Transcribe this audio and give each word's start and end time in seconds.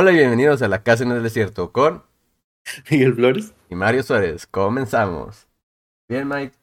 Hola 0.00 0.12
y 0.12 0.14
bienvenidos 0.14 0.62
a 0.62 0.68
La 0.68 0.82
Casa 0.82 1.04
en 1.04 1.12
el 1.12 1.22
Desierto 1.22 1.72
con 1.72 2.02
Miguel 2.90 3.12
Flores 3.12 3.52
y 3.68 3.74
Mario 3.74 4.02
Suárez. 4.02 4.46
Comenzamos. 4.46 5.46
Bien, 6.08 6.26
Mike. 6.26 6.56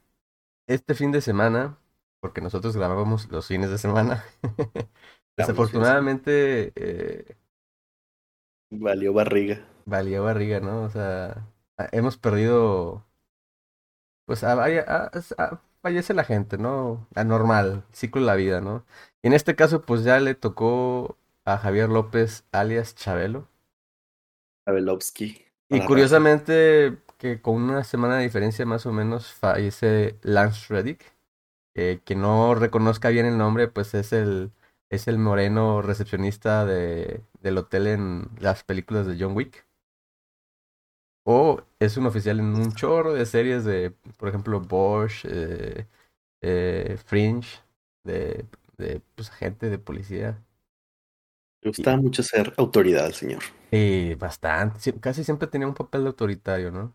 Este 0.66 0.92
fin 0.96 1.12
de 1.12 1.20
semana, 1.20 1.78
porque 2.18 2.40
nosotros 2.40 2.76
grabamos 2.76 3.30
los 3.30 3.46
fines 3.46 3.70
de 3.70 3.78
semana, 3.78 4.24
desafortunadamente 5.36 6.72
eh, 6.74 7.36
valió 8.70 9.12
barriga. 9.12 9.64
Valió 9.84 10.24
barriga, 10.24 10.58
¿no? 10.58 10.82
O 10.82 10.90
sea, 10.90 11.46
hemos 11.92 12.18
perdido. 12.18 13.06
Pues 14.26 14.42
a, 14.42 14.54
a, 14.64 15.62
fallece 15.80 16.12
la 16.12 16.24
gente, 16.24 16.58
¿no? 16.58 17.06
Anormal, 17.14 17.84
ciclo 17.92 18.20
de 18.20 18.26
la 18.26 18.34
vida, 18.34 18.60
¿no? 18.60 18.84
Y 19.22 19.28
en 19.28 19.32
este 19.32 19.54
caso, 19.54 19.82
pues 19.82 20.02
ya 20.02 20.18
le 20.18 20.34
tocó 20.34 21.17
a 21.48 21.56
Javier 21.56 21.88
López, 21.88 22.44
alias 22.52 22.94
Chabelo. 22.94 23.48
Chabelovsky. 24.66 25.46
Y 25.70 25.84
curiosamente, 25.86 26.98
que 27.16 27.40
con 27.40 27.54
una 27.54 27.84
semana 27.84 28.16
de 28.16 28.24
diferencia 28.24 28.66
más 28.66 28.84
o 28.84 28.92
menos 28.92 29.32
fallece 29.32 30.18
Lance 30.22 30.66
Reddick. 30.68 31.16
que 31.74 32.14
no 32.16 32.54
reconozca 32.54 33.08
bien 33.08 33.24
el 33.24 33.38
nombre, 33.38 33.68
pues 33.68 33.94
es 33.94 34.12
el, 34.12 34.50
es 34.90 35.08
el 35.08 35.18
moreno 35.18 35.80
recepcionista 35.80 36.66
de, 36.66 37.22
del 37.40 37.58
hotel 37.58 37.86
en 37.86 38.30
las 38.40 38.64
películas 38.64 39.06
de 39.06 39.16
John 39.18 39.34
Wick. 39.36 39.66
O 41.24 41.62
es 41.78 41.96
un 41.96 42.06
oficial 42.06 42.40
en 42.40 42.54
un 42.56 42.72
chorro 42.72 43.14
de 43.14 43.24
series 43.26 43.64
de, 43.64 43.90
por 44.16 44.28
ejemplo, 44.28 44.60
Bosch, 44.60 45.24
eh, 45.24 45.86
eh, 46.42 46.98
Fringe, 47.04 47.62
de, 48.04 48.44
de 48.76 49.00
pues, 49.14 49.30
gente 49.30 49.70
de 49.70 49.78
policía. 49.78 50.42
Le 51.68 51.70
gustaba 51.70 51.96
mucho 51.98 52.22
ser 52.22 52.52
autoridad, 52.56 53.12
señor. 53.12 53.42
Sí, 53.70 54.14
bastante. 54.18 54.98
Casi 55.00 55.24
siempre 55.24 55.48
tenía 55.48 55.68
un 55.68 55.74
papel 55.74 56.02
de 56.02 56.08
autoritario, 56.08 56.70
¿no? 56.70 56.94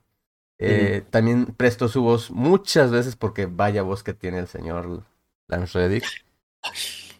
Eh, 0.59 1.05
También 1.11 1.47
prestó 1.47 1.88
su 1.88 2.03
voz 2.03 2.31
muchas 2.31 2.91
veces 2.91 3.16
porque 3.16 3.47
vaya 3.47 3.83
voz 3.83 4.03
que 4.03 4.13
tiene 4.13 4.39
el 4.39 4.47
señor 4.47 5.03
Lance 5.47 5.77
Reddick. 5.79 6.05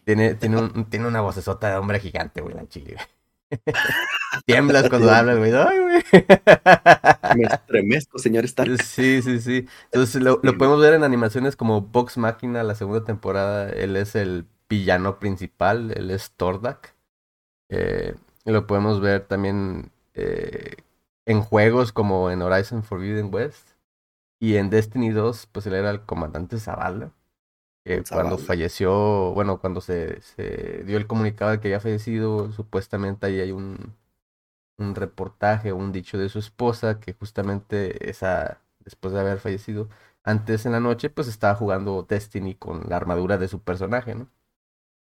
Tiene, 0.04 0.34
tiene, 0.34 0.58
un, 0.58 0.84
tiene 0.90 1.06
una 1.06 1.20
vocesota 1.20 1.70
de 1.70 1.76
hombre 1.76 2.00
gigante, 2.00 2.40
güey, 2.40 2.54
la 2.54 2.68
chile. 2.68 2.96
Tiemblas 4.46 4.88
cuando 4.88 5.10
hablas, 5.12 5.38
güey. 5.38 5.52
Ay, 5.52 5.78
güey. 5.80 6.04
Me 7.36 7.44
estremezco, 7.44 8.18
señor 8.18 8.44
Stark. 8.44 8.82
Sí, 8.82 9.22
sí, 9.22 9.40
sí. 9.40 9.66
Entonces 9.86 10.22
lo, 10.22 10.40
lo 10.42 10.58
podemos 10.58 10.80
ver 10.80 10.94
en 10.94 11.04
animaciones 11.04 11.56
como 11.56 11.80
Box 11.82 12.18
Máquina, 12.18 12.62
la 12.62 12.74
segunda 12.74 13.04
temporada. 13.04 13.70
Él 13.70 13.96
es 13.96 14.14
el 14.14 14.46
villano 14.68 15.18
principal, 15.18 15.92
él 15.96 16.10
es 16.10 16.32
Tordak. 16.32 16.93
Eh, 17.76 18.14
lo 18.44 18.66
podemos 18.66 19.00
ver 19.00 19.26
también 19.26 19.92
eh, 20.14 20.76
en 21.26 21.42
juegos 21.42 21.92
como 21.92 22.30
en 22.30 22.42
Horizon 22.42 22.82
Forbidden 22.84 23.32
West. 23.34 23.70
Y 24.40 24.56
en 24.56 24.70
Destiny 24.70 25.10
2, 25.10 25.48
pues 25.52 25.66
él 25.66 25.74
era 25.74 25.90
el 25.90 26.02
comandante 26.06 26.58
Zavala. 26.60 27.12
Que 27.84 28.06
cuando 28.06 28.38
falleció, 28.38 29.32
bueno, 29.34 29.60
cuando 29.60 29.80
se, 29.80 30.20
se 30.22 30.84
dio 30.84 30.98
el 30.98 31.06
comunicado 31.08 31.52
de 31.52 31.60
que 31.60 31.68
había 31.68 31.80
fallecido, 31.80 32.52
supuestamente 32.52 33.26
ahí 33.26 33.40
hay 33.40 33.52
un, 33.52 33.96
un 34.78 34.94
reportaje, 34.94 35.72
un 35.72 35.92
dicho 35.92 36.18
de 36.18 36.28
su 36.28 36.38
esposa, 36.38 37.00
que 37.00 37.14
justamente 37.14 38.10
esa, 38.10 38.60
después 38.80 39.14
de 39.14 39.20
haber 39.20 39.38
fallecido, 39.40 39.88
antes 40.24 40.66
en 40.66 40.72
la 40.72 40.80
noche, 40.80 41.10
pues 41.10 41.28
estaba 41.28 41.54
jugando 41.54 42.04
Destiny 42.08 42.54
con 42.56 42.82
la 42.88 42.96
armadura 42.96 43.38
de 43.38 43.48
su 43.48 43.60
personaje, 43.62 44.14
¿no? 44.14 44.30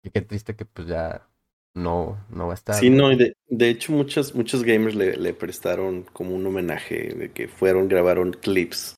Y 0.02 0.10
qué 0.10 0.22
triste 0.22 0.56
que 0.56 0.64
pues 0.66 0.86
ya 0.88 1.28
no, 1.74 2.24
no 2.30 2.46
va 2.46 2.52
a 2.52 2.54
estar. 2.54 2.76
Sí, 2.76 2.88
no, 2.88 3.14
de, 3.16 3.36
de 3.48 3.68
hecho 3.68 3.92
muchos, 3.92 4.34
muchos 4.34 4.62
gamers 4.62 4.94
le, 4.94 5.16
le, 5.16 5.34
prestaron 5.34 6.02
como 6.12 6.34
un 6.34 6.46
homenaje 6.46 7.14
de 7.14 7.32
que 7.32 7.48
fueron, 7.48 7.88
grabaron 7.88 8.32
clips 8.32 8.94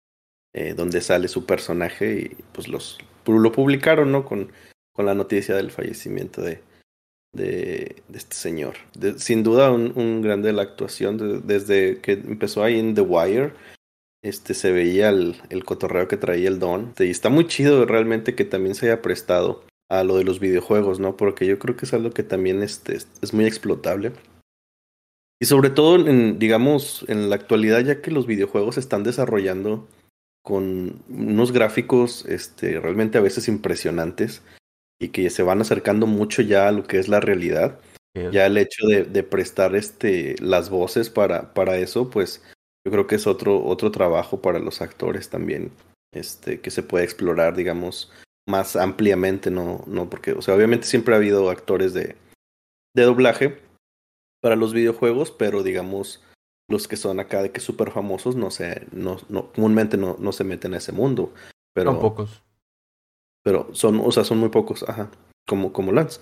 eh, 0.52 0.74
donde 0.74 1.00
sale 1.00 1.28
su 1.28 1.46
personaje 1.46 2.20
y 2.20 2.42
pues 2.52 2.68
los 2.68 2.98
lo 3.26 3.50
publicaron, 3.50 4.12
¿no? 4.12 4.24
Con, 4.24 4.52
con 4.92 5.06
la 5.06 5.14
noticia 5.14 5.56
del 5.56 5.70
fallecimiento 5.70 6.42
de, 6.42 6.62
de, 7.32 7.96
de 8.08 8.18
este 8.18 8.36
señor. 8.36 8.76
De, 8.94 9.18
sin 9.18 9.42
duda 9.42 9.72
un, 9.72 9.92
un, 9.96 10.22
grande 10.22 10.48
de 10.48 10.52
la 10.52 10.62
actuación 10.62 11.46
desde 11.46 12.00
que 12.00 12.12
empezó 12.12 12.62
ahí 12.62 12.78
en 12.78 12.94
The 12.94 13.00
Wire. 13.00 13.52
Este 14.22 14.54
se 14.54 14.70
veía 14.70 15.08
el, 15.08 15.36
el 15.50 15.64
cotorreo 15.64 16.08
que 16.08 16.16
traía 16.16 16.48
el 16.48 16.58
Don. 16.58 16.94
Y 16.98 17.10
está 17.10 17.30
muy 17.30 17.46
chido 17.46 17.84
realmente 17.84 18.34
que 18.34 18.44
también 18.44 18.74
se 18.74 18.86
haya 18.86 19.02
prestado 19.02 19.64
a 19.88 20.04
lo 20.04 20.16
de 20.16 20.24
los 20.24 20.40
videojuegos, 20.40 21.00
¿no? 21.00 21.16
Porque 21.16 21.46
yo 21.46 21.58
creo 21.58 21.76
que 21.76 21.86
es 21.86 21.94
algo 21.94 22.10
que 22.10 22.22
también 22.22 22.62
este, 22.62 22.96
es 22.96 23.34
muy 23.34 23.44
explotable. 23.44 24.12
Y 25.40 25.46
sobre 25.46 25.70
todo, 25.70 25.96
en, 26.08 26.38
digamos, 26.38 27.04
en 27.08 27.28
la 27.28 27.36
actualidad, 27.36 27.80
ya 27.80 28.00
que 28.00 28.10
los 28.10 28.26
videojuegos 28.26 28.76
se 28.76 28.80
están 28.80 29.04
desarrollando 29.04 29.86
con 30.42 31.02
unos 31.08 31.52
gráficos 31.52 32.24
este, 32.26 32.80
realmente 32.80 33.18
a 33.18 33.20
veces 33.20 33.48
impresionantes 33.48 34.42
y 35.00 35.08
que 35.08 35.28
se 35.28 35.42
van 35.42 35.60
acercando 35.60 36.06
mucho 36.06 36.40
ya 36.40 36.68
a 36.68 36.72
lo 36.72 36.84
que 36.84 36.98
es 36.98 37.08
la 37.08 37.20
realidad. 37.20 37.80
Ya 38.32 38.46
el 38.46 38.56
hecho 38.56 38.86
de, 38.86 39.04
de, 39.04 39.22
prestar 39.22 39.76
este, 39.76 40.36
las 40.40 40.70
voces 40.70 41.10
para, 41.10 41.52
para 41.52 41.76
eso, 41.76 42.08
pues 42.08 42.42
yo 42.82 42.90
creo 42.90 43.06
que 43.06 43.16
es 43.16 43.26
otro, 43.26 43.62
otro 43.62 43.90
trabajo 43.90 44.40
para 44.40 44.58
los 44.58 44.80
actores 44.80 45.28
también, 45.28 45.70
este, 46.14 46.62
que 46.62 46.70
se 46.70 46.82
puede 46.82 47.04
explorar, 47.04 47.54
digamos, 47.54 48.10
más 48.46 48.76
ampliamente, 48.76 49.50
no, 49.50 49.82
no, 49.86 50.08
porque, 50.08 50.32
o 50.32 50.42
sea, 50.42 50.54
obviamente 50.54 50.86
siempre 50.86 51.14
ha 51.14 51.18
habido 51.18 51.50
actores 51.50 51.92
de, 51.94 52.16
de 52.94 53.02
doblaje 53.02 53.60
para 54.40 54.56
los 54.56 54.72
videojuegos, 54.72 55.32
pero 55.32 55.62
digamos, 55.62 56.22
los 56.68 56.86
que 56.88 56.96
son 56.96 57.20
acá 57.20 57.42
de 57.42 57.50
que 57.50 57.60
súper 57.60 57.90
famosos, 57.90 58.36
no 58.36 58.50
sé, 58.50 58.86
no, 58.92 59.18
no, 59.28 59.52
comúnmente 59.52 59.96
no, 59.96 60.16
no 60.18 60.32
se 60.32 60.44
meten 60.44 60.74
a 60.74 60.78
ese 60.78 60.92
mundo. 60.92 61.32
Pero, 61.74 61.92
son 61.92 62.00
pocos. 62.00 62.42
Pero 63.42 63.74
son, 63.74 64.00
o 64.00 64.10
sea, 64.12 64.24
son 64.24 64.38
muy 64.38 64.48
pocos, 64.48 64.84
ajá, 64.88 65.10
como, 65.46 65.72
como 65.72 65.92
Lance. 65.92 66.20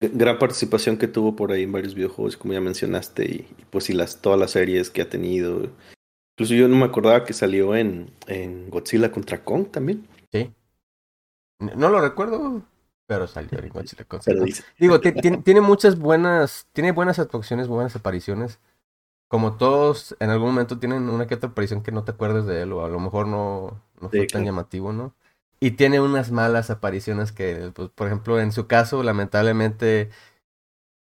Gran 0.00 0.38
participación 0.38 0.98
que 0.98 1.08
tuvo 1.08 1.36
por 1.36 1.52
ahí 1.52 1.62
en 1.62 1.72
varios 1.72 1.94
videojuegos, 1.94 2.36
como 2.36 2.52
ya 2.54 2.60
mencionaste, 2.60 3.24
y, 3.24 3.34
y 3.58 3.64
pues 3.70 3.88
y 3.90 3.92
las, 3.92 4.20
todas 4.20 4.38
las 4.38 4.50
series 4.50 4.90
que 4.90 5.02
ha 5.02 5.08
tenido. 5.08 5.70
Incluso 6.36 6.54
yo 6.54 6.68
no 6.68 6.76
me 6.76 6.84
acordaba 6.84 7.24
que 7.24 7.32
salió 7.32 7.76
en, 7.76 8.10
en 8.26 8.68
Godzilla 8.70 9.12
contra 9.12 9.44
Kong 9.44 9.70
también. 9.70 10.06
Sí. 10.32 10.50
No 11.58 11.88
lo 11.88 12.00
recuerdo, 12.00 12.62
pero 13.06 13.26
salió 13.26 13.50
contra 13.70 14.04
Kong. 14.04 14.22
Digo, 14.78 15.00
tiene 15.00 15.60
muchas 15.60 15.98
buenas, 15.98 16.66
tiene 16.72 16.92
buenas 16.92 17.18
actuaciones, 17.18 17.68
buenas 17.68 17.96
apariciones. 17.96 18.58
Como 19.28 19.56
todos, 19.56 20.16
en 20.20 20.30
algún 20.30 20.48
momento 20.48 20.78
tienen 20.78 21.08
una 21.08 21.26
que 21.26 21.34
otra 21.34 21.50
aparición 21.50 21.82
que 21.82 21.92
no 21.92 22.04
te 22.04 22.12
acuerdes 22.12 22.46
de 22.46 22.62
él, 22.62 22.72
o 22.72 22.84
a 22.84 22.88
lo 22.88 23.00
mejor 23.00 23.26
no, 23.26 23.80
no 24.00 24.08
fue 24.08 24.20
sí, 24.20 24.26
tan 24.26 24.42
claro. 24.42 24.44
llamativo, 24.46 24.92
¿no? 24.92 25.14
Y 25.60 25.72
tiene 25.72 26.00
unas 26.00 26.30
malas 26.30 26.70
apariciones 26.70 27.32
que, 27.32 27.72
pues, 27.74 27.88
por 27.90 28.06
ejemplo, 28.06 28.38
en 28.38 28.52
su 28.52 28.66
caso, 28.66 29.02
lamentablemente 29.02 30.10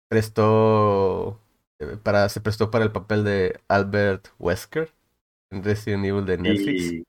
prestó 0.09 1.39
eh, 1.79 1.97
para 2.01 2.29
se 2.29 2.41
prestó 2.41 2.71
para 2.71 2.85
el 2.85 2.91
papel 2.91 3.23
de 3.23 3.59
Albert 3.67 4.29
Wesker 4.39 4.93
en 5.51 5.63
Resident 5.63 6.05
Evil 6.05 6.25
de 6.25 6.37
Netflix. 6.37 6.91
Y, 6.91 7.03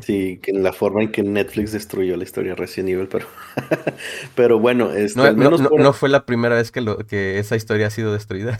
sí, 0.00 0.38
que 0.42 0.50
en 0.50 0.62
la 0.62 0.72
forma 0.72 1.02
en 1.02 1.12
que 1.12 1.22
Netflix 1.22 1.72
destruyó 1.72 2.16
la 2.16 2.24
historia 2.24 2.52
de 2.52 2.56
Resident 2.56 2.90
Evil, 2.90 3.08
pero 3.08 3.26
pero 4.34 4.58
bueno, 4.58 4.92
este, 4.92 5.18
no, 5.18 5.24
al 5.24 5.36
menos 5.36 5.60
no, 5.60 5.68
por... 5.70 5.80
no, 5.80 5.92
fue 5.92 6.08
la 6.08 6.26
primera 6.26 6.56
vez 6.56 6.70
que, 6.70 6.80
lo, 6.80 6.98
que 6.98 7.38
esa 7.38 7.56
historia 7.56 7.88
ha 7.88 7.90
sido 7.90 8.12
destruida. 8.12 8.58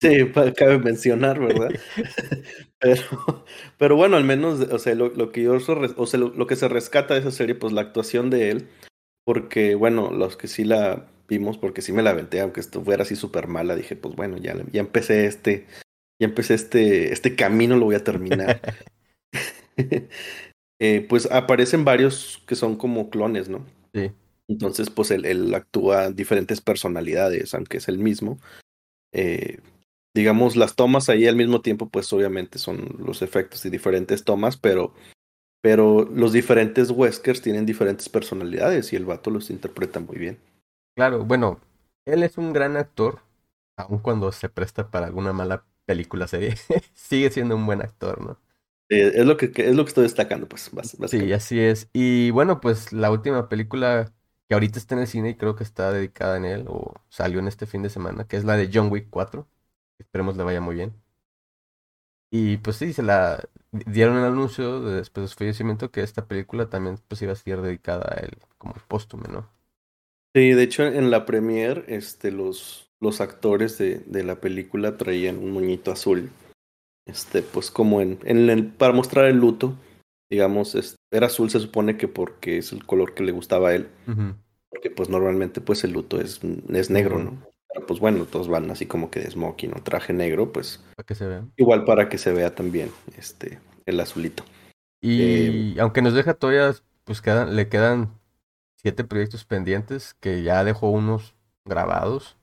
Sí, 0.00 0.32
cabe 0.56 0.78
mencionar, 0.78 1.38
¿verdad? 1.38 1.68
pero, 2.78 3.44
pero 3.76 3.96
bueno, 3.96 4.16
al 4.16 4.24
menos, 4.24 4.60
o 4.60 4.78
sea, 4.78 4.94
lo, 4.94 5.10
lo 5.10 5.30
que 5.30 5.42
yo, 5.42 5.54
o 5.54 6.06
sea, 6.06 6.18
lo, 6.18 6.30
lo, 6.30 6.46
que 6.46 6.56
se 6.56 6.68
rescata 6.68 7.12
de 7.12 7.20
esa 7.20 7.30
serie, 7.30 7.54
pues 7.54 7.74
la 7.74 7.82
actuación 7.82 8.30
de 8.30 8.50
él, 8.50 8.68
porque 9.26 9.74
bueno, 9.74 10.10
los 10.10 10.38
que 10.38 10.48
sí 10.48 10.64
la 10.64 11.06
vimos, 11.28 11.58
porque 11.58 11.82
sí 11.82 11.92
me 11.92 12.02
la 12.02 12.10
aventé, 12.10 12.40
aunque 12.40 12.60
esto 12.60 12.82
fuera 12.82 13.02
así 13.02 13.14
súper 13.14 13.46
mala, 13.46 13.76
dije, 13.76 13.94
pues 13.94 14.16
bueno, 14.16 14.38
ya, 14.38 14.56
ya 14.72 14.80
empecé 14.80 15.26
este, 15.26 15.66
ya 16.18 16.26
empecé 16.26 16.54
este, 16.54 17.12
este 17.12 17.36
camino, 17.36 17.76
lo 17.76 17.86
voy 17.86 17.94
a 17.94 18.04
terminar. 18.04 18.60
eh, 20.80 21.06
pues 21.06 21.30
aparecen 21.30 21.84
varios 21.84 22.42
que 22.46 22.56
son 22.56 22.74
como 22.74 23.10
clones, 23.10 23.48
¿no? 23.48 23.64
Sí. 23.94 24.10
Entonces, 24.48 24.90
pues 24.90 25.10
él, 25.10 25.26
él 25.26 25.54
actúa 25.54 26.10
diferentes 26.10 26.60
personalidades, 26.60 27.54
aunque 27.54 27.76
es 27.76 27.88
el 27.88 27.98
mismo. 27.98 28.38
Eh, 29.12 29.58
digamos, 30.14 30.56
las 30.56 30.74
tomas 30.74 31.08
ahí 31.08 31.28
al 31.28 31.36
mismo 31.36 31.60
tiempo, 31.60 31.88
pues 31.88 32.12
obviamente 32.12 32.58
son 32.58 32.96
los 32.98 33.22
efectos 33.22 33.62
de 33.62 33.70
diferentes 33.70 34.24
tomas, 34.24 34.56
pero, 34.56 34.94
pero 35.62 36.04
los 36.04 36.32
diferentes 36.32 36.90
Weskers 36.90 37.42
tienen 37.42 37.66
diferentes 37.66 38.08
personalidades 38.08 38.92
y 38.92 38.96
el 38.96 39.04
vato 39.04 39.30
los 39.30 39.50
interpreta 39.50 40.00
muy 40.00 40.16
bien. 40.16 40.38
Claro, 40.96 41.24
bueno, 41.24 41.60
él 42.06 42.22
es 42.22 42.38
un 42.38 42.52
gran 42.52 42.76
actor, 42.76 43.20
aun 43.76 43.98
cuando 43.98 44.32
se 44.32 44.48
presta 44.48 44.90
para 44.90 45.06
alguna 45.06 45.32
mala 45.32 45.64
película 45.84 46.26
serie, 46.26 46.54
sigue 46.94 47.30
siendo 47.30 47.54
un 47.54 47.66
buen 47.66 47.82
actor, 47.82 48.20
¿no? 48.20 48.38
Eh, 48.90 49.12
es 49.14 49.24
lo 49.24 49.36
que 49.36 49.52
es 49.56 49.74
lo 49.74 49.84
que 49.84 49.88
estoy 49.88 50.02
destacando, 50.02 50.48
pues. 50.48 50.70
Sí, 51.06 51.32
así 51.32 51.60
es. 51.60 51.88
Y 51.92 52.30
bueno, 52.30 52.60
pues 52.60 52.92
la 52.92 53.10
última 53.10 53.48
película 53.48 54.12
que 54.48 54.54
ahorita 54.54 54.78
está 54.78 54.94
en 54.96 55.02
el 55.02 55.06
cine 55.06 55.30
y 55.30 55.36
creo 55.36 55.56
que 55.56 55.64
está 55.64 55.92
dedicada 55.92 56.36
en 56.36 56.44
él, 56.44 56.64
o 56.68 56.94
salió 57.08 57.38
en 57.38 57.48
este 57.48 57.66
fin 57.66 57.82
de 57.82 57.90
semana, 57.90 58.26
que 58.26 58.36
es 58.36 58.44
la 58.44 58.56
de 58.56 58.70
John 58.72 58.90
Wick 58.90 59.08
4 59.10 59.48
esperemos 60.00 60.36
le 60.36 60.44
vaya 60.44 60.60
muy 60.60 60.74
bien. 60.74 60.94
Y 62.32 62.58
pues 62.58 62.76
sí, 62.76 62.92
se 62.92 63.02
la 63.02 63.42
dieron 63.72 64.16
el 64.16 64.24
anuncio 64.24 64.80
de, 64.80 64.96
después 64.96 65.24
de 65.24 65.28
su 65.28 65.36
fallecimiento 65.36 65.90
que 65.90 66.02
esta 66.02 66.26
película 66.26 66.68
también 66.68 66.98
pues 67.08 67.22
iba 67.22 67.32
a 67.32 67.36
ser 67.36 67.60
dedicada 67.60 68.12
a 68.12 68.20
él 68.20 68.38
como 68.58 68.74
póstume, 68.88 69.28
¿no? 69.28 69.48
Sí, 70.34 70.52
de 70.52 70.62
hecho 70.62 70.84
en 70.84 71.10
la 71.10 71.26
premiere, 71.26 71.84
este, 71.88 72.30
los, 72.30 72.88
los 73.00 73.20
actores 73.20 73.78
de, 73.78 73.98
de 74.06 74.22
la 74.22 74.40
película 74.40 74.96
traían 74.96 75.38
un 75.38 75.52
moñito 75.52 75.90
azul. 75.90 76.30
Este, 77.06 77.42
pues 77.42 77.70
como 77.70 78.00
en, 78.00 78.18
en 78.24 78.50
el, 78.50 78.66
para 78.66 78.92
mostrar 78.92 79.26
el 79.26 79.36
luto, 79.36 79.74
digamos, 80.30 80.74
es, 80.74 80.96
era 81.10 81.26
azul 81.26 81.50
se 81.50 81.60
supone 81.60 81.96
que 81.96 82.08
porque 82.08 82.58
es 82.58 82.72
el 82.72 82.84
color 82.86 83.14
que 83.14 83.24
le 83.24 83.32
gustaba 83.32 83.70
a 83.70 83.74
él. 83.74 83.88
Porque 84.68 84.90
pues 84.90 85.08
normalmente 85.08 85.60
pues 85.60 85.82
el 85.84 85.92
luto 85.92 86.20
es, 86.20 86.40
es 86.68 86.90
negro, 86.90 87.18
¿no? 87.18 87.42
Pero 87.72 87.86
pues 87.86 88.00
bueno, 88.00 88.24
todos 88.24 88.48
van 88.48 88.70
así 88.70 88.86
como 88.86 89.10
que 89.10 89.20
de 89.20 89.30
smoking 89.30 89.72
o 89.76 89.82
traje 89.82 90.12
negro, 90.12 90.52
pues. 90.52 90.80
Para 90.96 91.06
que 91.06 91.14
se 91.14 91.26
vea. 91.26 91.44
Igual 91.56 91.84
para 91.84 92.08
que 92.08 92.18
se 92.18 92.32
vea 92.32 92.54
también 92.54 92.90
este 93.16 93.60
el 93.86 94.00
azulito. 94.00 94.44
Y 95.00 95.22
eh, 95.22 95.80
aunque 95.80 96.02
nos 96.02 96.14
deja 96.14 96.34
todavía, 96.34 96.74
pues 97.04 97.20
quedan, 97.20 97.56
le 97.56 97.68
quedan 97.68 98.10
siete 98.76 99.04
proyectos 99.04 99.44
pendientes 99.44 100.14
que 100.14 100.42
ya 100.42 100.62
dejó 100.64 100.90
unos 100.90 101.34
grabados. 101.64 102.36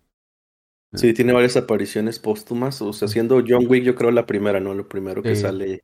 Sí, 0.97 1.13
tiene 1.13 1.33
varias 1.33 1.57
apariciones 1.57 2.19
póstumas, 2.19 2.81
o 2.81 2.93
sea, 2.93 3.07
siendo 3.07 3.43
John 3.47 3.67
Wick 3.67 3.83
yo 3.83 3.95
creo 3.95 4.11
la 4.11 4.25
primera, 4.25 4.59
¿no? 4.59 4.73
Lo 4.73 4.87
primero 4.87 5.21
que 5.21 5.35
sale, 5.35 5.81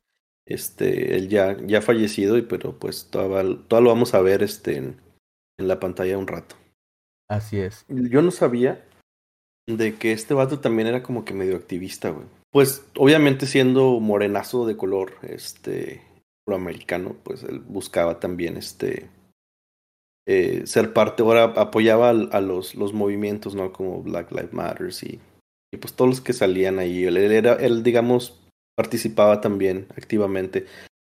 este, 0.48 1.16
él 1.16 1.30
ya, 1.30 1.58
ya 1.66 1.82
fallecido, 1.82 2.38
y 2.38 2.42
pero 2.42 2.78
pues 2.80 3.10
todavía, 3.10 3.44
lo 3.44 3.90
vamos 3.90 4.14
a 4.14 4.22
ver 4.22 4.44
este, 4.44 4.78
en, 4.78 5.02
en 5.60 5.68
la 5.68 5.80
pantalla 5.80 6.18
un 6.18 6.28
rato. 6.28 6.56
Así 7.30 7.60
es. 7.60 7.86
Yo 7.88 8.22
no 8.22 8.32
sabía 8.32 8.86
de 9.68 9.96
que 9.96 10.12
este 10.12 10.34
vato 10.34 10.60
también 10.60 10.88
era 10.88 11.04
como 11.04 11.24
que 11.26 11.34
medio 11.34 11.56
activista, 11.56 12.10
güey. 12.10 12.26
Pues 12.52 12.86
obviamente 12.98 13.46
siendo 13.46 14.00
morenazo 14.00 14.68
de 14.68 14.78
color, 14.78 15.14
este, 15.24 16.02
afroamericano, 16.46 17.16
pues 17.24 17.44
él 17.44 17.60
buscaba 17.60 18.20
también 18.20 18.58
este 18.58 19.10
eh, 20.26 20.64
ser 20.66 20.94
parte, 20.94 21.24
ahora 21.24 21.44
apoyaba 21.44 22.10
a, 22.10 22.42
los, 22.42 22.76
los 22.76 22.94
movimientos, 22.94 23.56
¿no? 23.56 23.74
Como 23.74 24.02
Black 24.02 24.32
Lives 24.32 24.54
Matter 24.54 24.90
y, 25.02 25.20
y 25.74 25.78
pues 25.78 25.94
todos 25.94 26.10
los 26.10 26.22
que 26.22 26.34
salían 26.34 26.80
ahí. 26.80 27.04
Él, 27.04 27.18
era, 27.18 27.54
él, 27.56 27.84
digamos, 27.84 28.40
participaba 28.76 29.42
también 29.42 29.88
activamente. 29.98 30.66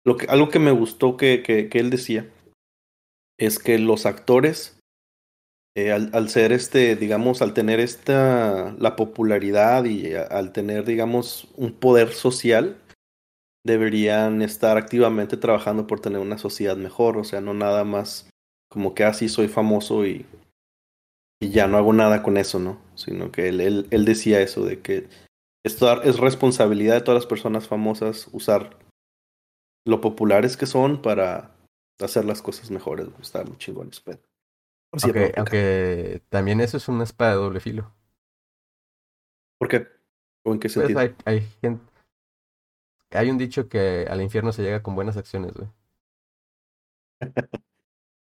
Lo 0.07 0.17
que, 0.17 0.27
algo 0.27 0.49
que 0.49 0.59
me 0.59 0.71
gustó 0.71 1.17
que, 1.17 1.43
que, 1.43 1.69
que 1.69 1.79
él 1.81 1.91
decía 1.91 2.31
es 3.39 3.59
que 3.59 3.79
los 3.79 4.07
actores 4.07 4.79
eh, 5.77 5.91
al, 5.91 6.11
al, 6.13 6.29
ser 6.29 6.53
este, 6.53 6.95
digamos, 6.95 7.43
al 7.43 7.53
tener 7.53 7.81
esta, 7.81 8.75
la 8.79 8.95
popularidad 8.95 9.85
y 9.85 10.15
al 10.15 10.53
tener, 10.53 10.85
digamos, 10.85 11.49
un 11.57 11.73
poder 11.73 12.13
social, 12.13 12.79
deberían 13.67 14.41
estar 14.41 14.77
activamente 14.77 15.37
trabajando 15.37 15.87
por 15.87 15.99
tener 15.99 16.21
una 16.21 16.39
sociedad 16.39 16.77
mejor, 16.77 17.17
o 17.17 17.25
sea, 17.25 17.41
no 17.41 17.55
nada 17.55 17.83
más 17.83 18.31
como 18.75 18.95
que 18.95 19.05
así 19.05 19.27
ah, 19.27 19.29
soy 19.31 19.49
famoso 19.49 20.05
y, 20.05 20.27
y 21.41 21.51
ya 21.51 21.67
no 21.67 21.79
hago 21.79 21.95
nada 21.95 22.23
con 22.23 22.37
eso, 22.37 22.59
¿no? 22.59 22.79
Sino 22.95 23.33
que 23.33 23.49
él, 23.49 23.63
él, 23.63 23.87
él 23.91 24.05
decía 24.05 24.43
eso, 24.43 24.65
de 24.67 24.81
que 24.81 25.09
esto 25.65 26.03
es 26.03 26.19
responsabilidad 26.19 26.97
de 26.97 27.01
todas 27.01 27.23
las 27.23 27.27
personas 27.27 27.67
famosas 27.67 28.29
usar 28.33 28.77
lo 29.87 30.01
populares 30.03 30.59
que 30.59 30.67
son 30.67 31.01
para 31.01 31.57
hacer 32.01 32.27
las 32.27 32.43
cosas 32.43 32.71
mejores, 32.71 33.09
estar 33.23 33.47
muy 33.47 33.57
chingones, 33.57 34.01
pero 34.01 34.21
aunque, 35.37 36.23
también 36.29 36.61
eso 36.61 36.77
es 36.77 36.89
una 36.89 37.05
espada 37.05 37.33
de 37.33 37.37
doble 37.39 37.61
filo. 37.61 37.93
¿Por 39.59 39.69
qué? 39.69 39.89
¿O 40.45 40.53
en 40.53 40.61
qué 40.61 40.69
pues 40.69 40.75
sentido? 40.75 41.01
hay, 41.25 41.41
gente. 41.61 41.83
Hay 43.11 43.31
un 43.31 43.39
dicho 43.39 43.69
que 43.69 44.07
al 44.09 44.21
infierno 44.21 44.53
se 44.53 44.63
llega 44.63 44.83
con 44.83 44.95
buenas 44.95 45.17
acciones, 45.17 45.53
güey. 45.55 45.69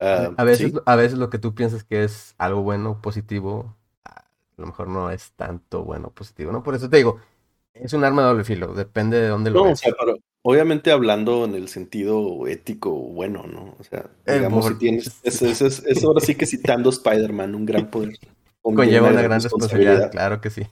a, 0.05 0.35
ah, 0.37 0.45
veces, 0.45 0.73
a 0.85 0.97
veces 0.97 1.19
lo 1.19 1.31
que 1.31 1.39
tú 1.39 1.55
piensas 1.55 1.85
que 1.85 2.05
es 2.05 2.35
algo 2.39 2.63
bueno, 2.63 3.01
positivo, 3.01 3.77
a 4.05 4.25
lo 4.57 4.67
mejor 4.67 4.89
no 4.89 5.11
es 5.11 5.33
tanto 5.33 5.85
bueno, 5.85 6.11
positivo, 6.11 6.53
¿no? 6.53 6.63
Por 6.63 6.75
eso 6.75 6.91
te 6.91 6.99
digo, 6.99 7.19
es 7.75 7.93
un 7.93 8.05
arma 8.05 8.23
de 8.23 8.29
doble 8.29 8.45
filo, 8.45 8.75
depende 8.75 9.21
de 9.21 9.29
dónde 9.29 9.51
lo 9.51 9.65
no, 9.65 9.75
Obviamente 10.47 10.91
hablando 10.91 11.47
en 11.47 11.55
el 11.55 11.69
sentido 11.69 12.47
ético 12.47 12.91
bueno, 12.91 13.47
¿no? 13.47 13.77
O 13.81 13.85
sea, 13.85 14.11
digamos, 14.27 14.67
si 14.67 14.75
tienes, 14.75 15.21
es, 15.25 16.05
ahora 16.05 16.21
sí 16.21 16.35
que 16.35 16.45
citando 16.45 16.91
Spider-Man, 16.91 17.55
un 17.55 17.65
gran 17.65 17.91
poder. 17.91 18.19
Conlleva 18.61 19.09
una 19.09 19.23
gran 19.23 19.41
responsabilidad. 19.41 20.11
claro 20.11 20.43
que 20.43 20.51
sí. 20.51 20.67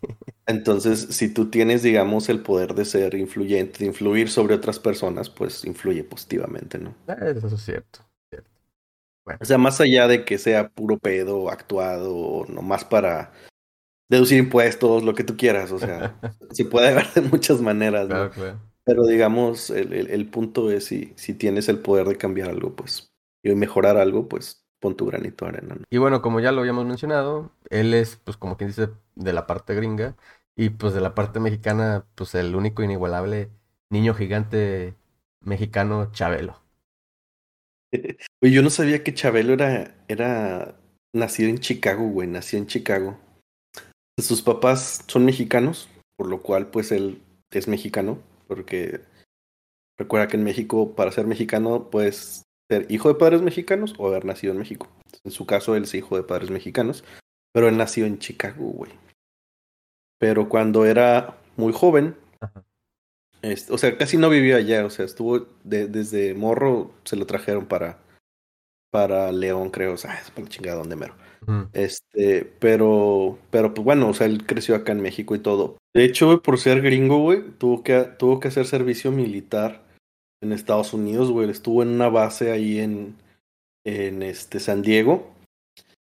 Entonces, 0.47 1.09
si 1.11 1.33
tú 1.33 1.49
tienes, 1.49 1.83
digamos, 1.83 2.29
el 2.29 2.41
poder 2.41 2.75
de 2.75 2.85
ser 2.85 3.15
influyente, 3.15 3.79
de 3.79 3.87
influir 3.87 4.29
sobre 4.29 4.55
otras 4.55 4.79
personas, 4.79 5.31
pues 5.31 5.65
influye 5.65 6.05
positivamente, 6.05 6.79
¿no? 6.79 6.95
Ah, 7.07 7.17
eso 7.35 7.47
es 7.47 7.65
cierto. 7.65 8.01
O 9.41 9.45
sea, 9.45 9.59
más 9.59 9.81
allá 9.81 10.09
de 10.09 10.25
que 10.25 10.39
sea 10.39 10.69
puro 10.69 10.99
pedo, 10.99 11.51
actuado, 11.51 12.45
nomás 12.49 12.85
para 12.85 13.33
deducir 14.09 14.39
impuestos, 14.39 15.03
lo 15.05 15.15
que 15.15 15.25
tú 15.25 15.37
quieras, 15.37 15.73
o 15.73 15.79
sea, 15.79 16.17
se 16.51 16.65
puede 16.65 16.95
ver 16.95 17.13
de 17.15 17.23
muchas 17.23 17.61
maneras, 17.61 18.09
¿no? 18.09 18.31
Claro. 18.31 18.61
Pero 18.85 19.07
digamos, 19.07 19.71
el, 19.71 19.93
el, 19.93 20.11
el, 20.11 20.29
punto 20.29 20.71
es 20.71 20.87
si, 20.87 21.13
si 21.17 21.35
tienes 21.35 21.69
el 21.69 21.79
poder 21.79 22.09
de 22.09 22.17
cambiar 22.17 22.51
algo, 22.51 22.75
pues, 22.75 23.13
y 23.45 23.55
mejorar 23.55 23.97
algo, 23.97 24.29
pues 24.29 24.67
pon 24.81 24.97
tu 24.97 25.07
granito 25.07 25.45
de 25.45 25.51
arena. 25.51 25.77
Y 25.89 25.99
bueno, 25.99 26.21
como 26.21 26.41
ya 26.41 26.51
lo 26.51 26.61
habíamos 26.61 26.85
mencionado, 26.85 27.53
él 27.71 27.95
es, 27.95 28.17
pues, 28.17 28.37
como 28.37 28.57
quien 28.57 28.71
dice, 28.71 28.89
de 29.15 29.33
la 29.33 29.47
parte 29.47 29.75
gringa, 29.75 30.17
y 30.57 30.71
pues 30.71 30.93
de 30.93 31.01
la 31.01 31.15
parte 31.15 31.41
mexicana, 31.41 32.05
pues 32.15 32.35
el 32.35 32.55
único 32.55 32.83
inigualable 32.83 33.51
niño 33.91 34.15
gigante 34.15 34.95
mexicano, 35.41 36.11
Chabelo. 36.13 36.62
Yo 38.41 38.63
no 38.63 38.71
sabía 38.71 39.05
que 39.05 39.15
Chabelo 39.15 39.53
era, 39.53 39.95
era 40.09 40.79
nacido 41.15 41.49
en 41.51 41.59
Chicago, 41.59 42.09
güey, 42.09 42.29
nació 42.29 42.59
en 42.59 42.67
Chicago. 42.67 43.19
Sus 44.19 44.43
papás 44.43 45.05
son 45.07 45.25
mexicanos, 45.25 45.89
por 46.17 46.29
lo 46.29 46.43
cual, 46.43 46.69
pues 46.69 46.93
él 46.93 47.21
es 47.51 47.69
mexicano 47.69 48.19
porque 48.47 49.01
recuerda 49.99 50.29
que 50.29 50.37
en 50.37 50.45
México, 50.45 50.95
para 50.95 51.13
ser 51.13 51.27
mexicano, 51.27 51.91
puedes 51.91 52.43
ser 52.71 52.87
hijo 52.91 53.09
de 53.09 53.15
padres 53.15 53.43
mexicanos 53.43 53.95
o 53.99 54.09
haber 54.09 54.25
nacido 54.25 54.53
en 54.53 54.59
México. 54.59 54.89
En 55.25 55.31
su 55.31 55.47
caso, 55.47 55.75
él 55.75 55.85
es 55.85 55.95
hijo 55.95 56.17
de 56.17 56.23
padres 56.23 56.51
mexicanos, 56.51 57.05
pero 57.53 57.69
él 57.69 57.77
nació 57.77 58.07
en 58.07 58.19
Chicago, 58.19 58.65
güey. 58.65 58.93
Pero 60.19 60.49
cuando 60.49 60.85
era 60.85 61.39
muy 61.57 61.73
joven, 61.73 62.17
este, 63.43 63.73
o 63.73 63.79
sea, 63.79 63.97
casi 63.99 64.17
no 64.17 64.31
vivió 64.31 64.57
allá, 64.57 64.87
o 64.87 64.91
sea, 64.91 65.05
estuvo 65.05 65.47
desde 65.65 66.35
morro, 66.35 66.93
se 67.05 67.17
lo 67.17 67.27
trajeron 67.27 67.67
para, 67.67 67.99
para 68.91 69.33
León, 69.33 69.71
creo, 69.71 69.95
o 69.95 69.97
sea, 69.97 70.15
es 70.15 70.31
para 70.31 70.45
la 70.45 70.49
chingada 70.49 70.79
donde 70.79 70.97
mero. 70.97 71.15
Este, 71.73 72.45
pero, 72.61 73.37
pero 73.51 73.75
pues 73.75 73.85
bueno, 73.85 74.09
o 74.09 74.15
sea, 74.15 74.29
él 74.29 74.47
creció 74.47 74.77
acá 74.77 74.93
en 74.93 75.01
México 75.01 75.35
y 75.35 75.41
todo. 75.41 75.77
De 75.93 76.05
hecho, 76.05 76.41
por 76.41 76.59
ser 76.59 76.83
gringo, 76.83 77.19
güey, 77.19 77.43
tuvo 77.59 77.83
que, 77.83 78.01
tuvo 78.17 78.39
que 78.39 78.49
hacer 78.49 78.65
servicio 78.65 79.11
militar 79.11 79.83
en 80.41 80.53
Estados 80.53 80.95
Unidos, 80.95 81.31
güey. 81.33 81.51
Estuvo 81.51 81.83
en 81.83 81.89
una 81.89 82.09
base 82.09 82.53
ahí 82.53 82.79
en, 82.79 83.17
en 83.85 84.23
este 84.23 84.61
San 84.61 84.83
Diego. 84.83 85.33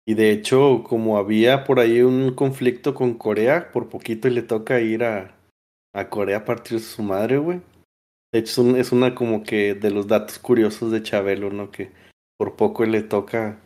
Y 0.06 0.14
de 0.14 0.30
hecho, 0.30 0.84
como 0.88 1.18
había 1.18 1.64
por 1.64 1.80
ahí 1.80 2.00
un 2.00 2.34
conflicto 2.34 2.94
con 2.94 3.12
Corea, 3.12 3.70
por 3.70 3.90
poquito 3.90 4.30
le 4.30 4.40
toca 4.40 4.80
ir 4.80 5.04
a, 5.04 5.37
a 5.94 6.08
Corea 6.08 6.38
a 6.38 6.44
partir 6.44 6.78
de 6.78 6.84
su 6.84 7.02
madre, 7.02 7.38
güey. 7.38 7.60
De 8.32 8.40
hecho, 8.40 8.50
es, 8.50 8.58
un, 8.58 8.76
es 8.76 8.92
una 8.92 9.14
como 9.14 9.42
que 9.42 9.74
de 9.74 9.90
los 9.90 10.06
datos 10.06 10.38
curiosos 10.38 10.92
de 10.92 11.02
Chabelo, 11.02 11.50
¿no? 11.50 11.70
Que 11.70 11.90
por 12.36 12.56
poco 12.56 12.84
le 12.84 13.02
toca 13.02 13.58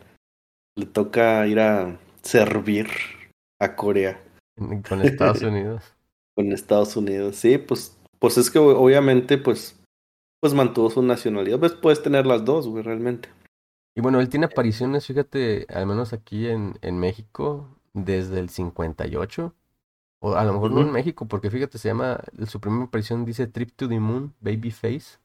le 0.75 0.85
toca 0.85 1.45
ir 1.47 1.59
a 1.59 1.99
servir 2.21 2.87
a 3.59 3.75
Corea. 3.75 4.21
Con 4.87 5.01
Estados 5.01 5.41
Unidos. 5.43 5.93
Con 6.35 6.51
Estados 6.51 6.95
Unidos, 6.95 7.35
sí, 7.35 7.57
pues, 7.57 7.97
pues 8.19 8.37
es 8.37 8.49
que 8.49 8.57
obviamente, 8.57 9.37
pues, 9.37 9.79
pues 10.41 10.53
mantuvo 10.53 10.89
su 10.89 11.03
nacionalidad. 11.03 11.59
Pues 11.59 11.73
puedes 11.73 12.01
tener 12.01 12.25
las 12.25 12.43
dos, 12.43 12.67
güey, 12.67 12.83
realmente. 12.83 13.29
Y 13.95 14.01
bueno, 14.01 14.19
él 14.19 14.29
tiene 14.29 14.47
apariciones, 14.47 15.05
fíjate, 15.05 15.67
al 15.69 15.85
menos 15.85 16.13
aquí 16.13 16.47
en, 16.47 16.79
en 16.81 16.99
México, 16.99 17.69
desde 17.93 18.39
el 18.39 18.49
58. 18.49 19.53
O 20.25 20.35
a 20.35 20.45
lo 20.45 20.53
mejor 20.53 20.71
no 20.71 20.79
en 20.79 20.89
México, 20.89 21.27
porque 21.27 21.51
fíjate, 21.51 21.77
se 21.77 21.89
llama, 21.89 22.17
su 22.47 22.61
primera 22.61 22.85
aparición 22.85 23.25
dice 23.25 23.45
Trip 23.45 23.71
to 23.75 23.89
the 23.89 23.99
Moon, 23.99 24.33
Babyface. 24.39 25.19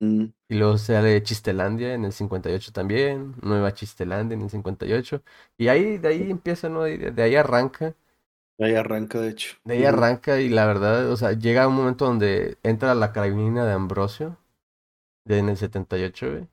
Mm. 0.00 0.24
Y 0.48 0.54
luego 0.56 0.78
sale 0.78 1.22
Chistelandia 1.22 1.94
en 1.94 2.04
el 2.04 2.12
58 2.12 2.72
también, 2.72 3.36
Nueva 3.40 3.72
Chistelandia 3.72 4.34
en 4.34 4.42
el 4.42 4.50
58. 4.50 5.22
Y 5.58 5.68
ahí, 5.68 5.98
de 5.98 6.08
ahí 6.08 6.28
empieza, 6.28 6.68
¿no? 6.68 6.82
De, 6.82 7.22
ahí 7.22 7.36
arranca. 7.36 7.94
De 8.58 8.66
ahí 8.66 8.74
arranca, 8.74 9.20
de 9.20 9.28
hecho. 9.28 9.56
De 9.62 9.74
ahí 9.74 9.84
arranca 9.84 10.40
y 10.40 10.48
la 10.48 10.66
verdad, 10.66 11.08
o 11.08 11.16
sea, 11.16 11.30
llega 11.30 11.68
un 11.68 11.76
momento 11.76 12.04
donde 12.04 12.58
entra 12.64 12.96
la 12.96 13.12
carabinina 13.12 13.64
de 13.64 13.74
Ambrosio, 13.74 14.38
de 15.24 15.38
en 15.38 15.50
el 15.50 15.56
78, 15.56 16.30
güey. 16.32 16.48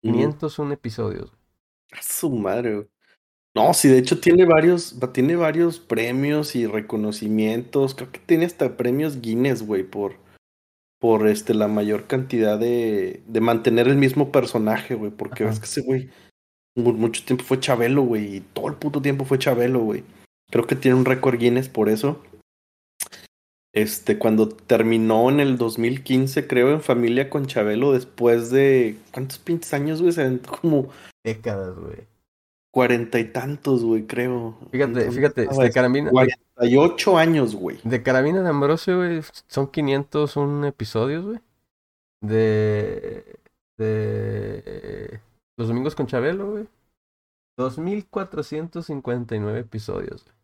501 0.00 0.72
episodios. 0.72 1.30
A 1.92 2.00
su 2.00 2.30
madre, 2.30 2.88
No, 3.54 3.74
sí, 3.74 3.88
de 3.88 3.98
hecho 3.98 4.18
tiene 4.18 4.46
varios, 4.46 4.96
tiene 5.12 5.36
varios 5.36 5.78
premios 5.78 6.56
y 6.56 6.66
reconocimientos. 6.66 7.94
Creo 7.94 8.10
que 8.10 8.20
tiene 8.20 8.46
hasta 8.46 8.76
premios 8.76 9.20
Guinness, 9.20 9.66
güey, 9.66 9.82
por, 9.82 10.16
por 10.98 11.28
este, 11.28 11.52
la 11.52 11.68
mayor 11.68 12.06
cantidad 12.06 12.58
de, 12.58 13.22
de 13.26 13.40
mantener 13.40 13.88
el 13.88 13.96
mismo 13.96 14.32
personaje, 14.32 14.94
güey. 14.94 15.10
Porque 15.10 15.44
ves 15.44 15.58
que 15.58 15.66
ese 15.66 15.82
güey 15.82 16.08
mucho 16.74 17.24
tiempo 17.24 17.44
fue 17.44 17.60
Chabelo, 17.60 18.02
güey. 18.02 18.36
Y 18.36 18.40
todo 18.40 18.68
el 18.68 18.74
puto 18.74 19.02
tiempo 19.02 19.24
fue 19.24 19.38
Chabelo, 19.38 19.80
güey. 19.80 20.04
Creo 20.50 20.66
que 20.66 20.76
tiene 20.76 20.96
un 20.96 21.04
récord 21.04 21.38
Guinness 21.38 21.68
por 21.68 21.88
eso. 21.88 22.22
Este, 23.74 24.18
cuando 24.18 24.48
terminó 24.48 25.30
en 25.30 25.40
el 25.40 25.56
2015, 25.56 26.46
creo, 26.46 26.72
en 26.72 26.82
familia 26.82 27.30
con 27.30 27.46
Chabelo, 27.46 27.92
después 27.92 28.50
de. 28.50 28.96
¿Cuántos 29.12 29.38
pinches 29.38 29.72
años, 29.74 30.00
güey? 30.00 30.12
Se 30.12 30.38
como. 30.40 30.88
Décadas, 31.24 31.76
güey. 31.78 32.11
Cuarenta 32.72 33.20
y 33.20 33.26
tantos, 33.26 33.84
güey, 33.84 34.06
creo. 34.06 34.56
Fíjate, 34.70 35.10
fíjate, 35.10 35.46
de 35.46 35.70
Carabina. 35.70 36.10
48 36.10 37.18
años, 37.18 37.54
güey. 37.54 37.78
De 37.84 38.02
Carabina 38.02 38.42
de 38.42 38.48
Ambrosio, 38.48 38.96
güey, 38.96 39.20
son 39.46 39.66
501 39.66 40.66
episodios, 40.66 41.26
güey. 41.26 41.38
De. 42.22 43.26
De. 43.76 45.20
Los 45.58 45.68
domingos 45.68 45.94
con 45.94 46.06
Chabelo, 46.06 46.52
güey. 46.52 46.66
2459 47.58 49.60
episodios, 49.60 50.24
güey. 50.24 50.36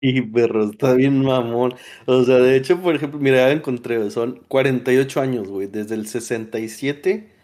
Y 0.00 0.22
perro, 0.22 0.64
está 0.64 0.94
bien 0.94 1.24
mamón. 1.24 1.74
O 2.06 2.24
sea, 2.24 2.38
de 2.38 2.56
hecho, 2.56 2.82
por 2.82 2.96
ejemplo, 2.96 3.20
mira, 3.20 3.38
ya 3.38 3.52
encontré, 3.52 4.10
son 4.10 4.42
48 4.48 5.20
años, 5.20 5.48
güey. 5.48 5.68
Desde 5.68 5.94
el 5.94 6.08
67 6.08 7.37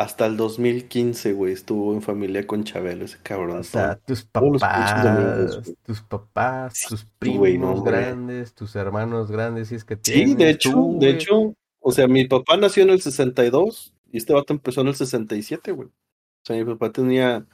hasta 0.00 0.26
el 0.26 0.36
2015, 0.36 1.32
güey, 1.34 1.52
estuvo 1.52 1.92
en 1.92 2.02
familia 2.02 2.46
con 2.46 2.64
Chabelo, 2.64 3.04
ese 3.04 3.18
cabrón. 3.22 3.58
O 3.58 3.62
sea, 3.64 3.96
tus 3.96 4.24
papás, 4.24 5.60
tus 5.82 6.00
papás, 6.02 6.86
tus 6.88 7.04
primos 7.18 7.84
grandes, 7.84 8.54
tus 8.54 8.76
hermanos 8.76 9.30
grandes, 9.30 9.68
si 9.68 9.74
es 9.74 9.84
que 9.84 9.96
tienes. 9.96 10.30
Sí, 10.30 10.34
de 10.34 10.50
hecho, 10.50 10.88
de 10.98 11.10
hecho, 11.10 11.54
o 11.80 11.92
sea, 11.92 12.08
mi 12.08 12.26
papá 12.26 12.56
nació 12.56 12.82
en 12.84 12.90
el 12.90 13.00
62 13.00 13.94
y 14.10 14.18
este 14.18 14.32
vato 14.32 14.52
empezó 14.52 14.80
en 14.80 14.88
el 14.88 14.94
67, 14.94 15.72
güey. 15.72 15.88
O 15.88 16.46
sea, 16.46 16.56
mi 16.56 16.64
papá 16.64 16.90
tenía, 16.90 17.46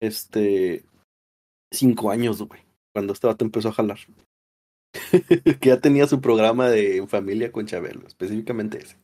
este, 0.00 0.84
cinco 1.70 2.10
años, 2.10 2.42
güey 2.42 2.62
cuando 2.92 3.12
este 3.12 3.26
vato 3.26 3.44
empezó 3.44 3.70
a 3.70 3.72
jalar. 3.72 3.98
que 5.60 5.68
ya 5.68 5.80
tenía 5.80 6.06
su 6.06 6.20
programa 6.20 6.68
de 6.68 7.06
familia 7.08 7.50
con 7.50 7.66
Chabelo, 7.66 8.06
específicamente 8.06 8.78
ese. 8.78 8.96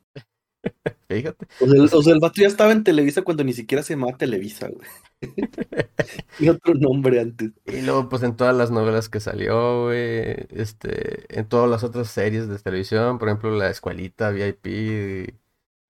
Fíjate. 1.08 1.46
O 1.60 2.02
sea, 2.02 2.12
el, 2.12 2.20
vato 2.20 2.40
ya 2.40 2.46
estaba 2.46 2.72
en 2.72 2.84
Televisa 2.84 3.22
cuando 3.22 3.44
ni 3.44 3.52
siquiera 3.52 3.82
se 3.82 3.94
llamaba 3.94 4.16
Televisa, 4.16 4.68
güey. 4.68 4.88
y 6.38 6.48
otro 6.48 6.74
nombre 6.74 7.20
antes. 7.20 7.50
Y 7.66 7.82
luego, 7.82 8.08
pues 8.08 8.22
en 8.22 8.36
todas 8.36 8.56
las 8.56 8.70
novelas 8.70 9.08
que 9.08 9.20
salió, 9.20 9.84
güey, 9.84 10.46
este, 10.50 11.38
en 11.38 11.48
todas 11.48 11.68
las 11.68 11.84
otras 11.84 12.08
series 12.08 12.48
de 12.48 12.58
televisión, 12.58 13.18
por 13.18 13.28
ejemplo, 13.28 13.50
La 13.56 13.70
Escuelita, 13.70 14.30
VIP, 14.30 15.34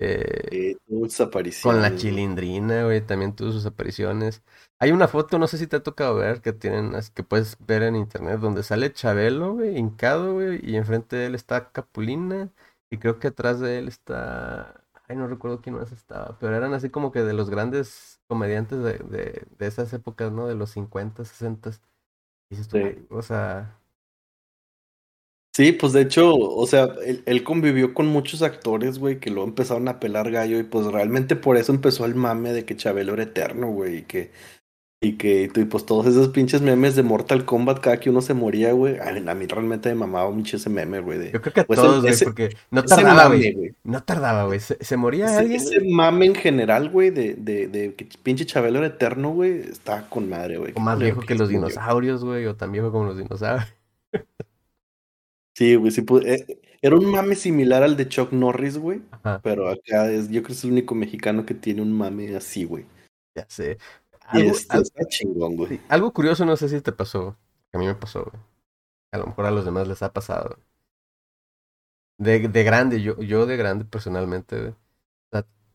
eh, 0.00 0.76
con 1.62 1.82
la 1.82 1.96
chilindrina, 1.96 2.84
güey, 2.84 3.00
también 3.04 3.34
tuvo 3.34 3.50
sus 3.50 3.66
apariciones. 3.66 4.42
Hay 4.78 4.92
una 4.92 5.08
foto, 5.08 5.38
no 5.38 5.48
sé 5.48 5.58
si 5.58 5.66
te 5.66 5.76
ha 5.76 5.82
tocado 5.82 6.16
ver, 6.16 6.40
que 6.40 6.52
tienen, 6.52 6.92
que 7.14 7.24
puedes 7.24 7.56
ver 7.66 7.82
en 7.82 7.96
internet, 7.96 8.38
donde 8.38 8.62
sale 8.62 8.92
Chabelo, 8.92 9.54
güey, 9.54 9.76
hincado, 9.76 10.34
güey, 10.34 10.60
y 10.62 10.76
enfrente 10.76 11.16
de 11.16 11.26
él 11.26 11.34
está 11.34 11.72
Capulina, 11.72 12.52
y 12.90 12.98
creo 12.98 13.18
que 13.18 13.28
atrás 13.28 13.60
de 13.60 13.78
él 13.78 13.88
está, 13.88 14.84
ay, 15.08 15.16
no 15.16 15.26
recuerdo 15.26 15.60
quién 15.60 15.76
más 15.76 15.92
estaba, 15.92 16.38
pero 16.40 16.56
eran 16.56 16.74
así 16.74 16.90
como 16.90 17.12
que 17.12 17.22
de 17.22 17.34
los 17.34 17.50
grandes 17.50 18.20
comediantes 18.28 18.78
de, 18.82 18.94
de, 18.98 19.46
de 19.58 19.66
esas 19.66 19.92
épocas, 19.92 20.32
¿no? 20.32 20.46
De 20.48 20.54
los 20.54 20.70
50, 20.70 21.24
60. 21.24 21.70
Y 22.50 22.56
sí. 22.56 23.06
o 23.10 23.22
sea, 23.22 23.78
Sí, 25.58 25.72
pues 25.72 25.92
de 25.92 26.02
hecho, 26.02 26.36
o 26.36 26.66
sea, 26.68 26.88
él, 27.26 27.42
convivió 27.42 27.92
con 27.92 28.06
muchos 28.06 28.42
actores, 28.42 29.00
güey, 29.00 29.18
que 29.18 29.28
luego 29.30 29.48
empezaron 29.48 29.88
a 29.88 29.98
pelar 29.98 30.30
gallo 30.30 30.56
y 30.60 30.62
pues 30.62 30.86
realmente 30.86 31.34
por 31.34 31.56
eso 31.56 31.72
empezó 31.72 32.04
el 32.04 32.14
mame 32.14 32.52
de 32.52 32.64
que 32.64 32.76
Chabelo 32.76 33.14
era 33.14 33.24
eterno, 33.24 33.66
güey, 33.72 33.96
y 33.98 34.02
que, 34.04 34.30
y 35.00 35.16
que, 35.16 35.48
y 35.54 35.64
pues 35.64 35.86
todos 35.86 36.06
esos 36.06 36.28
pinches 36.28 36.60
memes 36.60 36.96
de 36.96 37.04
Mortal 37.04 37.44
Kombat, 37.44 37.78
cada 37.78 38.00
que 38.00 38.10
uno 38.10 38.20
se 38.20 38.34
moría, 38.34 38.72
güey, 38.72 38.98
a, 38.98 39.34
mí 39.34 39.46
realmente 39.46 39.90
me 39.90 39.94
mamaba 39.94 40.30
mucho 40.32 40.56
ese 40.56 40.70
meme, 40.70 40.98
güey. 40.98 41.30
Yo 41.30 41.40
creo 41.40 41.52
que 41.54 41.60
a 41.60 41.64
pues, 41.64 41.78
todos, 41.78 42.02
güey, 42.02 42.14
porque 42.24 42.56
no 42.72 42.84
tardaba, 42.84 43.28
güey. 43.28 43.74
No 43.84 44.02
tardaba, 44.02 44.46
güey, 44.46 44.58
se, 44.58 44.96
moría 44.96 45.26
ese, 45.26 45.36
alguien. 45.36 45.60
Ese 45.60 45.80
mame 45.88 46.26
en 46.26 46.34
general, 46.34 46.90
güey, 46.90 47.10
de, 47.10 47.34
de, 47.34 47.68
de 47.68 47.94
que 47.94 48.08
pinche 48.22 48.44
Chabelo 48.44 48.78
era 48.78 48.88
eterno, 48.88 49.30
güey, 49.30 49.60
está 49.60 50.08
con 50.08 50.28
madre, 50.28 50.58
güey. 50.58 50.72
O 50.74 50.80
más 50.80 50.98
viejo 50.98 51.20
que 51.20 51.36
los 51.36 51.48
dinosaurios, 51.48 52.24
güey, 52.24 52.46
o 52.46 52.56
tan 52.56 52.72
viejo 52.72 52.90
como 52.90 53.04
los 53.04 53.18
dinosaurios. 53.18 53.72
Sí, 55.54 55.74
güey, 55.74 55.90
sí, 55.90 56.04
eh, 56.24 56.60
era 56.80 56.96
un 56.96 57.10
mame 57.10 57.34
similar 57.34 57.82
al 57.82 57.96
de 57.96 58.08
Chuck 58.08 58.32
Norris, 58.32 58.78
güey. 58.78 59.02
Pero 59.42 59.68
acá 59.68 60.10
es, 60.10 60.28
yo 60.28 60.42
creo 60.42 60.46
que 60.46 60.52
es 60.52 60.64
el 60.64 60.70
único 60.70 60.94
mexicano 60.94 61.44
que 61.44 61.54
tiene 61.54 61.82
un 61.82 61.92
mame 61.92 62.36
así, 62.36 62.64
güey. 62.64 62.84
Ya 63.34 63.44
sé. 63.48 63.78
Algo, 64.28 64.50
está 64.50 64.82
chingón, 65.08 65.56
güey. 65.56 65.80
algo 65.88 66.12
curioso, 66.12 66.44
no 66.44 66.56
sé 66.56 66.68
si 66.68 66.80
te 66.80 66.92
pasó. 66.92 67.36
A 67.72 67.78
mí 67.78 67.86
me 67.86 67.94
pasó, 67.94 68.24
güey. 68.24 68.42
A 69.12 69.18
lo 69.18 69.26
mejor 69.26 69.46
a 69.46 69.50
los 69.50 69.64
demás 69.64 69.88
les 69.88 70.02
ha 70.02 70.12
pasado. 70.12 70.58
De, 72.18 72.48
de 72.48 72.64
grande, 72.64 73.00
yo, 73.00 73.16
yo 73.20 73.46
de 73.46 73.56
grande 73.56 73.84
personalmente, 73.84 74.60
güey. 74.60 74.74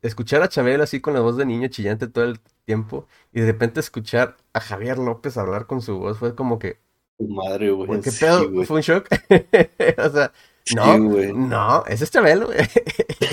escuchar 0.02 0.44
a 0.44 0.50
Chabelo 0.50 0.84
así 0.84 1.00
con 1.00 1.14
la 1.14 1.22
voz 1.22 1.38
de 1.38 1.46
niño 1.46 1.68
chillante 1.70 2.08
todo 2.08 2.26
el 2.26 2.40
tiempo 2.66 3.08
y 3.32 3.42
de 3.42 3.48
repente 3.48 3.80
escuchar 3.80 4.38
a 4.54 4.60
Javier 4.60 4.98
López 4.98 5.38
hablar 5.38 5.66
con 5.66 5.82
su 5.82 5.98
voz 5.98 6.18
fue 6.20 6.36
como 6.36 6.60
que, 6.60 6.80
madre, 7.20 7.72
güey. 7.72 8.02
¿Qué 8.02 8.12
pedo? 8.12 8.66
¿Fue 8.66 8.78
un 8.78 8.82
shock? 8.82 9.08
o 9.98 10.10
sea, 10.10 10.34
no, 10.76 10.98
no, 10.98 11.86
ese 11.88 12.04
es 12.06 12.12
Chabelo, 12.12 12.48
güey. 12.48 12.60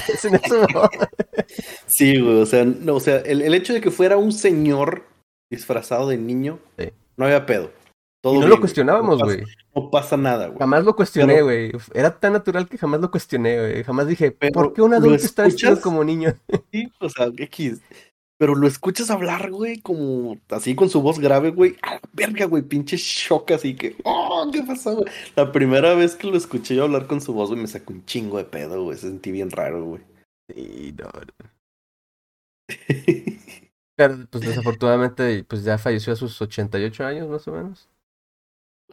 ese 0.08 0.30
no 0.30 0.36
es 0.36 0.48
su 0.48 0.66
Sí, 1.86 2.18
güey, 2.20 2.40
o 2.40 2.46
sea, 2.46 2.64
no, 2.64 2.96
o 2.96 3.00
sea 3.00 3.18
el, 3.18 3.42
el, 3.42 3.54
hecho 3.54 3.72
de 3.72 3.80
que 3.80 3.90
fuera 3.90 4.16
un 4.16 4.32
señor 4.32 5.04
disfrazado 5.50 6.08
de 6.08 6.16
niño, 6.16 6.58
no 7.16 7.24
había 7.24 7.46
pedo. 7.46 7.70
Todo 8.22 8.34
y 8.34 8.38
no 8.40 8.48
lo 8.48 8.60
cuestionábamos, 8.60 9.22
güey. 9.22 9.44
No, 9.74 9.90
pasa 9.90 10.16
nada, 10.16 10.48
güey. 10.48 10.58
Jamás 10.58 10.84
lo 10.84 10.94
cuestioné, 10.94 11.40
güey. 11.40 11.72
Era 11.94 12.18
tan 12.18 12.34
natural 12.34 12.68
que 12.68 12.76
jamás 12.76 13.00
lo 13.00 13.10
cuestioné, 13.10 13.58
güey. 13.58 13.84
Jamás 13.84 14.06
dije, 14.08 14.30
¿por 14.30 14.74
qué 14.74 14.82
un 14.82 14.92
adulto 14.92 15.24
está 15.24 15.44
vestido 15.44 15.80
como 15.80 16.04
niño? 16.04 16.34
sí, 16.72 16.92
o 17.00 17.08
sea, 17.08 17.28
X. 17.34 17.80
Pero 18.40 18.54
lo 18.54 18.66
escuchas 18.66 19.10
hablar, 19.10 19.50
güey, 19.50 19.82
como 19.82 20.38
así 20.48 20.74
con 20.74 20.88
su 20.88 21.02
voz 21.02 21.18
grave, 21.18 21.50
güey. 21.50 21.76
A 21.82 21.96
la 21.96 22.00
verga, 22.14 22.46
güey, 22.46 22.62
pinche 22.62 22.96
shock, 22.96 23.50
así 23.50 23.76
que, 23.76 23.96
oh, 24.04 24.48
¿qué 24.50 24.62
pasó, 24.62 24.96
güey? 24.96 25.12
La 25.36 25.52
primera 25.52 25.92
vez 25.92 26.14
que 26.14 26.26
lo 26.26 26.38
escuché 26.38 26.74
yo 26.74 26.84
hablar 26.84 27.06
con 27.06 27.20
su 27.20 27.34
voz, 27.34 27.50
güey, 27.50 27.60
me 27.60 27.68
sacó 27.68 27.92
un 27.92 28.02
chingo 28.06 28.38
de 28.38 28.44
pedo, 28.44 28.82
güey. 28.82 28.96
Se 28.96 29.08
sentí 29.08 29.30
bien 29.30 29.50
raro, 29.50 29.84
güey. 29.84 30.02
Sí, 30.48 30.94
no. 30.96 31.10
Pero, 33.94 34.26
pues 34.30 34.46
desafortunadamente, 34.46 35.44
pues 35.44 35.62
ya 35.62 35.76
falleció 35.76 36.14
a 36.14 36.16
sus 36.16 36.40
88 36.40 37.04
años, 37.04 37.28
más 37.28 37.46
o 37.46 37.52
menos. 37.52 37.90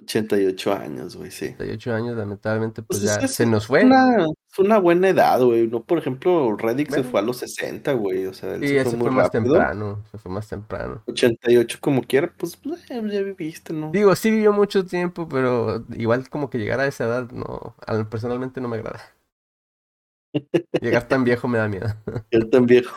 88 0.01 0.73
años, 0.73 1.15
güey, 1.15 1.31
sí. 1.31 1.47
88 1.55 1.93
años, 1.93 2.17
lamentablemente, 2.17 2.81
pues, 2.81 2.99
pues 2.99 3.19
ya 3.19 3.27
se 3.27 3.45
nos 3.45 3.67
fue. 3.67 3.85
Una, 3.85 4.25
es 4.25 4.59
una 4.59 4.77
buena 4.77 5.09
edad, 5.09 5.41
güey. 5.41 5.67
No, 5.67 5.83
por 5.83 5.97
ejemplo, 5.97 6.55
Reddick 6.55 6.91
se 6.91 7.03
fue 7.03 7.19
a 7.19 7.23
los 7.23 7.37
60, 7.37 7.93
güey. 7.93 8.25
O 8.25 8.33
sea, 8.33 8.55
él 8.55 8.67
se 8.67 8.97
fue, 8.97 9.11
más 9.11 9.31
temprano. 9.31 10.03
Se 10.11 10.17
fue 10.17 10.31
más 10.31 10.47
temprano. 10.47 11.03
88 11.07 11.77
como 11.81 12.03
quiera, 12.03 12.33
pues, 12.37 12.55
pues 12.57 12.85
ya 12.87 12.99
viviste, 12.99 13.73
¿no? 13.73 13.91
Digo, 13.91 14.15
sí 14.15 14.31
vivió 14.31 14.53
mucho 14.53 14.85
tiempo, 14.85 15.27
pero 15.27 15.85
igual 15.95 16.29
como 16.29 16.49
que 16.49 16.57
llegar 16.57 16.79
a 16.79 16.87
esa 16.87 17.05
edad, 17.05 17.31
no, 17.31 17.75
personalmente 18.09 18.61
no 18.61 18.67
me 18.67 18.77
agrada. 18.77 19.01
Llegar 20.81 21.07
tan 21.07 21.23
viejo 21.23 21.47
me 21.47 21.57
da 21.57 21.67
miedo. 21.67 21.87
Llegar 22.29 22.49
tan 22.49 22.65
viejo. 22.65 22.95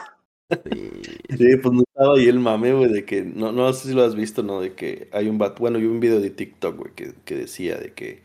Sí. 1.39 1.57
pues 1.63 1.73
no 1.73 1.83
estaba 1.87 2.17
ahí 2.17 2.29
el 2.29 2.41
mame, 2.41 2.73
güey, 2.73 2.93
de 2.93 3.05
que, 3.05 3.23
no, 3.23 3.53
no 3.53 3.73
sé 3.73 3.89
si 3.89 3.95
lo 3.95 4.05
has 4.05 4.15
visto, 4.15 4.43
¿no? 4.43 4.61
De 4.61 4.75
que 4.75 5.09
hay 5.13 5.29
un 5.29 5.39
vato, 5.39 5.61
bueno, 5.61 5.79
yo 5.79 5.89
un 5.89 6.01
video 6.01 6.21
de 6.21 6.31
TikTok, 6.31 6.77
güey, 6.77 6.93
que, 6.95 7.15
que 7.25 7.37
decía 7.37 7.79
de 7.79 7.93
que, 7.93 8.23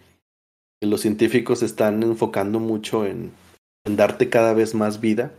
los 0.82 1.02
científicos 1.02 1.64
están 1.64 2.04
enfocando 2.04 2.60
mucho 2.60 3.06
en, 3.06 3.32
en, 3.86 3.96
darte 3.96 4.30
cada 4.30 4.54
vez 4.54 4.76
más 4.76 5.02
vida, 5.02 5.34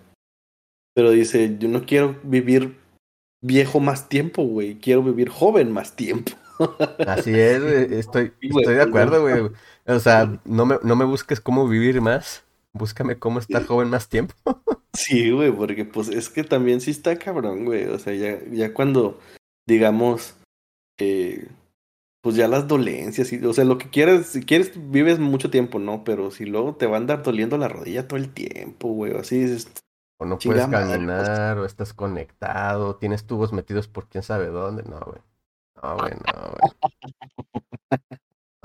pero 0.95 1.11
dice, 1.11 1.57
yo 1.59 1.69
no 1.69 1.85
quiero 1.87 2.17
vivir 2.23 2.77
viejo 3.43 3.79
más 3.79 4.09
tiempo, 4.09 4.43
güey, 4.45 4.77
quiero 4.77 5.03
vivir 5.03 5.29
joven 5.29 5.71
más 5.71 5.95
tiempo. 5.95 6.33
Así 7.07 7.33
es, 7.33 7.63
estoy, 7.93 8.33
estoy 8.41 8.75
de 8.75 8.83
acuerdo, 8.83 9.21
güey. 9.23 9.51
O 9.87 10.01
sea, 10.01 10.41
no 10.45 10.67
me, 10.67 10.79
no 10.83 10.97
me 10.97 11.05
busques 11.05 11.41
cómo 11.41 11.69
vivir 11.69 12.01
más, 12.01 12.43
búscame 12.73 13.19
cómo 13.19 13.39
estar 13.39 13.65
joven 13.67 13.91
más 13.91 14.09
tiempo. 14.09 14.35
Sí, 14.97 15.31
güey, 15.31 15.53
porque 15.53 15.85
pues 15.85 16.09
es 16.09 16.29
que 16.29 16.43
también 16.43 16.81
sí 16.81 16.91
está 16.91 17.17
cabrón, 17.19 17.65
güey. 17.65 17.85
O 17.87 17.99
sea, 17.99 18.15
ya, 18.15 18.39
ya 18.51 18.73
cuando, 18.73 19.21
digamos, 19.67 20.35
eh, 20.99 21.49
pues 22.23 22.35
ya 22.35 22.49
las 22.49 22.67
dolencias, 22.67 23.33
y, 23.33 23.45
o 23.45 23.53
sea, 23.53 23.65
lo 23.65 23.79
que 23.79 23.89
quieras, 23.91 24.27
si 24.27 24.43
quieres, 24.43 24.73
vives 24.91 25.19
mucho 25.19 25.51
tiempo, 25.51 25.79
¿no? 25.79 26.03
Pero 26.03 26.31
si 26.31 26.45
luego 26.45 26.75
te 26.75 26.87
va 26.87 26.97
a 26.97 27.01
andar 27.01 27.23
doliendo 27.23 27.57
la 27.59 27.69
rodilla 27.69 28.09
todo 28.09 28.19
el 28.19 28.33
tiempo, 28.33 28.89
güey, 28.89 29.17
así 29.17 29.41
es. 29.43 29.69
O 30.19 30.25
no 30.25 30.39
puedes 30.39 30.67
caminar, 30.67 31.59
o 31.59 31.67
estás 31.67 31.93
conectado, 31.93 32.97
tienes 32.97 33.27
tubos 33.27 33.53
metidos 33.53 33.87
por 33.87 34.09
quién 34.09 34.25
sabe 34.25 34.47
dónde, 34.47 34.83
no, 34.85 34.99
güey. 35.01 35.21
No, 35.83 35.97
güey, 35.99 36.13
no, 36.15 36.36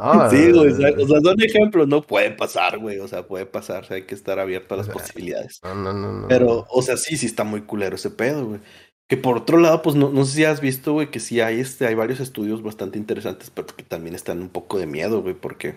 güey. 0.01 0.29
sí, 0.29 0.51
güey, 0.51 0.71
o 0.71 1.07
sea, 1.07 1.21
son 1.21 1.41
ejemplos, 1.41 1.87
no 1.87 2.01
puede 2.01 2.31
pasar, 2.31 2.79
güey, 2.79 2.99
o 2.99 3.07
sea, 3.07 3.27
puede 3.27 3.45
pasar, 3.45 3.83
o 3.83 3.87
sea, 3.87 3.97
hay 3.97 4.03
que 4.03 4.15
estar 4.15 4.39
abierto 4.39 4.73
a 4.73 4.77
las 4.77 4.89
posibilidades. 4.89 5.59
No, 5.63 5.75
no, 5.75 5.93
no, 5.93 6.11
no. 6.11 6.27
Pero, 6.27 6.65
o 6.69 6.81
sea, 6.81 6.97
sí, 6.97 7.17
sí 7.17 7.25
está 7.25 7.43
muy 7.43 7.61
culero 7.61 7.95
ese 7.95 8.09
pedo, 8.09 8.45
güey. 8.45 8.59
Que 9.07 9.17
por 9.17 9.37
otro 9.37 9.57
lado, 9.57 9.81
pues 9.81 9.95
no, 9.95 10.09
no 10.09 10.23
sé 10.23 10.35
si 10.35 10.45
has 10.45 10.61
visto, 10.61 10.93
güey, 10.93 11.11
que 11.11 11.19
sí 11.19 11.41
hay, 11.41 11.59
este, 11.59 11.85
hay 11.85 11.95
varios 11.95 12.19
estudios 12.19 12.63
bastante 12.63 12.97
interesantes, 12.97 13.49
pero 13.49 13.67
que 13.67 13.83
también 13.83 14.15
están 14.15 14.41
un 14.41 14.49
poco 14.49 14.79
de 14.79 14.87
miedo, 14.87 15.21
güey, 15.21 15.33
porque 15.33 15.75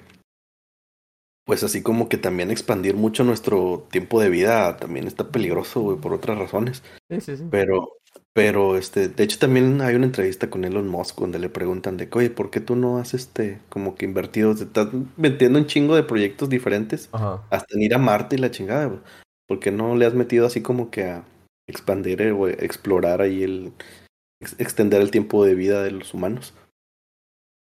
pues 1.44 1.62
así 1.62 1.82
como 1.82 2.08
que 2.08 2.16
también 2.16 2.50
expandir 2.50 2.94
mucho 2.96 3.22
nuestro 3.22 3.86
tiempo 3.90 4.20
de 4.20 4.30
vida 4.30 4.76
también 4.78 5.06
está 5.06 5.28
peligroso, 5.28 5.80
güey, 5.80 5.98
por 5.98 6.14
otras 6.14 6.38
razones. 6.38 6.82
Sí, 7.10 7.20
sí, 7.20 7.36
sí. 7.36 7.44
Pero, 7.50 7.98
pero, 8.34 8.76
este, 8.76 9.08
de 9.08 9.22
hecho 9.22 9.38
también 9.38 9.80
hay 9.80 9.94
una 9.94 10.06
entrevista 10.06 10.50
con 10.50 10.64
Elon 10.64 10.88
Musk 10.88 11.20
donde 11.20 11.38
le 11.38 11.48
preguntan 11.48 11.96
de 11.96 12.08
que, 12.08 12.18
oye, 12.18 12.30
¿por 12.30 12.50
qué 12.50 12.60
tú 12.60 12.74
no 12.74 12.98
has, 12.98 13.14
este, 13.14 13.60
como 13.68 13.94
que 13.94 14.06
invertido, 14.06 14.56
te 14.56 14.64
estás 14.64 14.88
metiendo 15.16 15.60
un 15.60 15.66
chingo 15.66 15.94
de 15.94 16.02
proyectos 16.02 16.48
diferentes, 16.48 17.08
hasta 17.12 17.76
en 17.76 17.82
ir 17.82 17.94
a 17.94 17.98
Marte 17.98 18.34
y 18.34 18.40
la 18.40 18.50
chingada, 18.50 18.86
güey? 18.86 19.00
¿Por 19.46 19.60
qué 19.60 19.70
no 19.70 19.94
le 19.94 20.06
has 20.06 20.14
metido 20.14 20.46
así 20.46 20.62
como 20.62 20.90
que 20.90 21.04
a 21.04 21.24
expandir 21.68 22.22
eh, 22.22 22.32
o 22.32 22.48
explorar 22.48 23.20
ahí 23.20 23.44
el, 23.44 23.72
extender 24.58 25.00
el 25.00 25.12
tiempo 25.12 25.44
de 25.44 25.54
vida 25.54 25.84
de 25.84 25.92
los 25.92 26.12
humanos? 26.12 26.54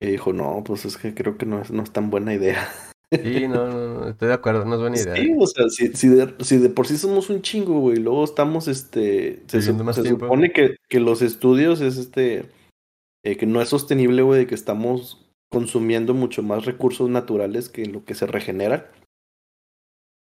Y 0.01 0.08
dijo, 0.08 0.34
no, 0.34 0.63
pues 0.65 0.86
es 0.86 0.98
que 0.98 1.13
creo 1.13 1.38
que 1.38 1.46
no 1.46 1.62
es, 1.62 1.70
no 1.70 1.84
es 1.84 1.92
tan 1.92 2.10
buena 2.10 2.34
idea. 2.34 2.68
Sí, 3.22 3.48
no, 3.48 3.67
no, 3.67 4.08
estoy 4.10 4.29
de 4.29 4.34
acuerdo, 4.34 4.65
no 4.65 4.75
es 4.75 4.82
buena 4.82 4.98
idea. 4.98 5.15
Sí, 5.15 5.34
o 5.38 5.48
sea, 5.48 5.70
si, 5.70 5.93
si, 5.93 6.08
de, 6.08 6.34
si 6.39 6.58
de 6.58 6.70
por 6.70 6.88
sí 6.88 6.98
somos 6.98 7.29
un 7.29 7.41
chingo, 7.41 7.79
güey, 7.79 7.98
luego 7.98 8.24
estamos, 8.24 8.67
este, 8.67 9.43
se, 9.48 9.62
supone 9.62 10.51
que, 10.51 10.77
que, 10.89 11.00
los 11.00 11.22
estudios 11.22 11.82
es, 11.82 11.98
este, 11.98 12.50
eh, 13.24 13.38
que 13.38 13.46
no 13.46 13.62
es 13.62 13.70
sostenible, 13.70 14.22
güey, 14.22 14.41
de 14.41 14.48
que 14.48 14.55
estamos 14.55 15.25
consumiendo 15.51 16.13
mucho 16.13 16.41
más 16.41 16.65
recursos 16.65 17.10
naturales 17.10 17.70
que 17.70 17.86
lo 17.86 18.05
que 18.05 18.15
se 18.15 18.25
regenera. 18.25 18.91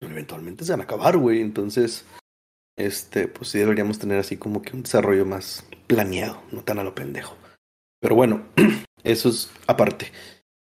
Eventualmente 0.01 0.65
se 0.65 0.73
van 0.73 0.81
a 0.81 0.85
acabar, 0.85 1.17
güey, 1.17 1.41
entonces, 1.41 2.05
este, 2.77 3.29
pues 3.29 3.51
sí 3.51 3.59
deberíamos 3.59 3.99
tener 3.99 4.19
así 4.19 4.37
como 4.37 4.62
que 4.62 4.75
un 4.75 4.83
desarrollo 4.83 5.25
más 5.25 5.65
planeado, 5.87 6.43
no 6.51 6.62
tan 6.62 6.79
a 6.79 6.85
lo 6.85 6.95
pendejo. 6.95 7.37
Pero 8.01 8.17
bueno, 8.17 8.43
eso 9.05 9.29
es 9.29 9.51
aparte. 9.69 10.11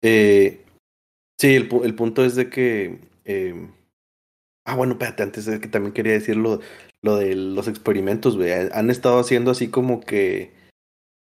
Eh, 0.04 0.65
Sí, 1.38 1.56
el, 1.56 1.70
el 1.84 1.96
punto 1.96 2.24
es 2.24 2.36
de 2.36 2.50
que. 2.50 3.00
Eh... 3.26 3.70
Ah, 4.66 4.76
bueno, 4.76 4.94
espérate, 4.94 5.22
antes 5.24 5.46
de 5.46 5.60
que 5.60 5.68
también 5.68 5.94
quería 5.94 6.14
decir 6.14 6.38
lo, 6.38 6.60
lo 7.02 7.18
de 7.18 7.36
los 7.36 7.68
experimentos, 7.68 8.36
güey. 8.36 8.52
Han 8.52 8.90
estado 8.90 9.20
haciendo 9.20 9.52
así 9.52 9.70
como 9.70 10.02
que. 10.02 10.54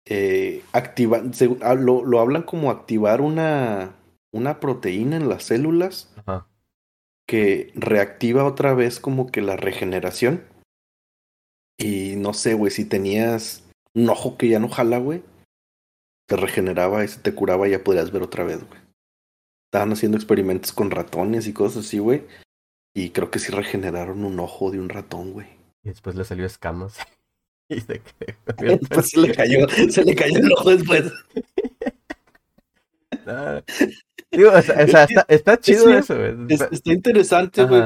Eh, 0.07 0.63
activa, 0.72 1.24
ah, 1.62 1.74
lo, 1.74 2.05
lo 2.05 2.19
hablan 2.19 2.43
como 2.43 2.69
activar 2.69 3.22
una, 3.22 3.95
una 4.31 4.60
proteína 4.60 5.17
en 5.17 5.29
las 5.29 5.45
células 5.45 6.13
Ajá. 6.17 6.48
que 7.27 7.72
reactiva 7.74 8.45
otra 8.45 8.75
vez 8.75 9.00
como 9.00 9.31
que 9.31 9.41
la 9.41 9.55
regeneración. 9.57 10.43
Y 11.79 12.17
no 12.17 12.34
sé, 12.34 12.53
güey, 12.53 12.72
si 12.72 12.86
tenías 12.86 13.63
un 13.95 14.07
ojo 14.10 14.38
que 14.38 14.48
ya 14.48 14.60
no 14.60 14.69
jala, 14.69 15.00
güey, 15.00 15.24
te 16.27 16.36
regeneraba 16.36 17.03
y 17.03 17.07
se 17.07 17.19
te 17.19 17.34
curaba 17.34 17.67
y 17.67 17.72
ya 17.72 17.84
podrías 17.84 18.12
ver 18.12 18.22
otra 18.22 18.43
vez, 18.43 18.63
güey 18.63 18.85
estaban 19.75 19.91
haciendo 19.91 20.17
experimentos 20.17 20.72
con 20.72 20.89
ratones 20.89 21.48
y 21.48 21.53
cosas 21.53 21.86
así, 21.86 22.00
güey. 22.00 22.24
Y 22.96 23.10
creo 23.10 23.29
que 23.29 23.39
sí 23.39 23.51
regeneraron 23.51 24.24
un 24.24 24.39
ojo 24.39 24.72
de 24.72 24.79
un 24.79 24.88
ratón, 24.88 25.34
güey. 25.34 25.48
Y 25.84 25.89
después 25.89 26.15
le 26.15 26.24
salió 26.24 26.46
escamas. 26.46 26.98
y 27.70 27.82
se, 27.82 28.01
después 28.58 29.10
se 29.10 29.20
le 29.20 29.36
cayó, 29.36 29.67
se 29.67 30.05
le 30.05 30.15
cayó 30.15 30.38
el 30.38 30.53
ojo 30.53 30.70
después. 30.70 31.12
Digo, 34.31 34.51
o 34.53 34.61
sea, 34.61 34.81
está, 34.81 35.25
está, 35.27 35.59
chido 35.59 35.90
eso, 35.90 36.16
güey. 36.16 36.35
está 36.50 36.94
interesante, 36.94 37.66
güey. 37.66 37.83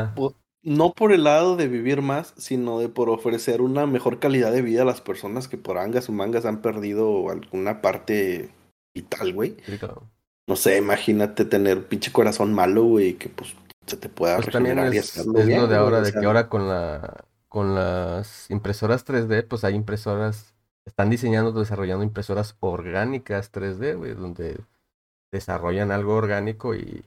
No 0.61 0.93
por 0.93 1.11
el 1.11 1.23
lado 1.23 1.55
de 1.55 1.67
vivir 1.67 2.03
más, 2.03 2.35
sino 2.37 2.79
de 2.79 2.89
por 2.89 3.09
ofrecer 3.09 3.61
una 3.61 3.87
mejor 3.87 4.19
calidad 4.19 4.51
de 4.51 4.61
vida 4.61 4.83
a 4.83 4.85
las 4.85 5.01
personas 5.01 5.47
que 5.47 5.57
por 5.57 5.79
angas 5.79 6.07
o 6.07 6.11
mangas 6.11 6.45
han 6.45 6.61
perdido 6.61 7.31
alguna 7.31 7.81
parte 7.81 8.51
vital, 8.93 9.33
güey. 9.33 9.55
Claro 9.79 10.07
no 10.49 10.55
sé, 10.55 10.77
imagínate 10.77 11.45
tener 11.45 11.77
un 11.77 11.83
pinche 11.83 12.11
corazón 12.11 12.55
malo, 12.55 12.83
güey, 12.83 13.13
que 13.13 13.29
pues 13.29 13.55
se 13.85 13.97
te 13.97 14.09
pueda 14.09 14.37
pues 14.37 14.47
regenerar 14.47 14.87
es, 14.87 15.15
y 15.15 15.19
es 15.19 15.25
lo 15.25 15.67
de 15.67 15.75
ahora, 15.75 16.01
de 16.01 16.11
que 16.11 16.25
ahora 16.25 16.49
con 16.49 16.67
la 16.67 17.23
con 17.47 17.75
las 17.75 18.49
impresoras 18.49 19.05
3D, 19.05 19.47
pues 19.47 19.63
hay 19.63 19.75
impresoras, 19.75 20.55
están 20.85 21.11
diseñando, 21.11 21.51
desarrollando 21.51 22.03
impresoras 22.03 22.57
orgánicas 22.61 23.51
3D, 23.51 23.95
güey, 23.95 24.15
donde 24.15 24.59
desarrollan 25.31 25.91
algo 25.91 26.15
orgánico 26.15 26.73
y 26.73 27.05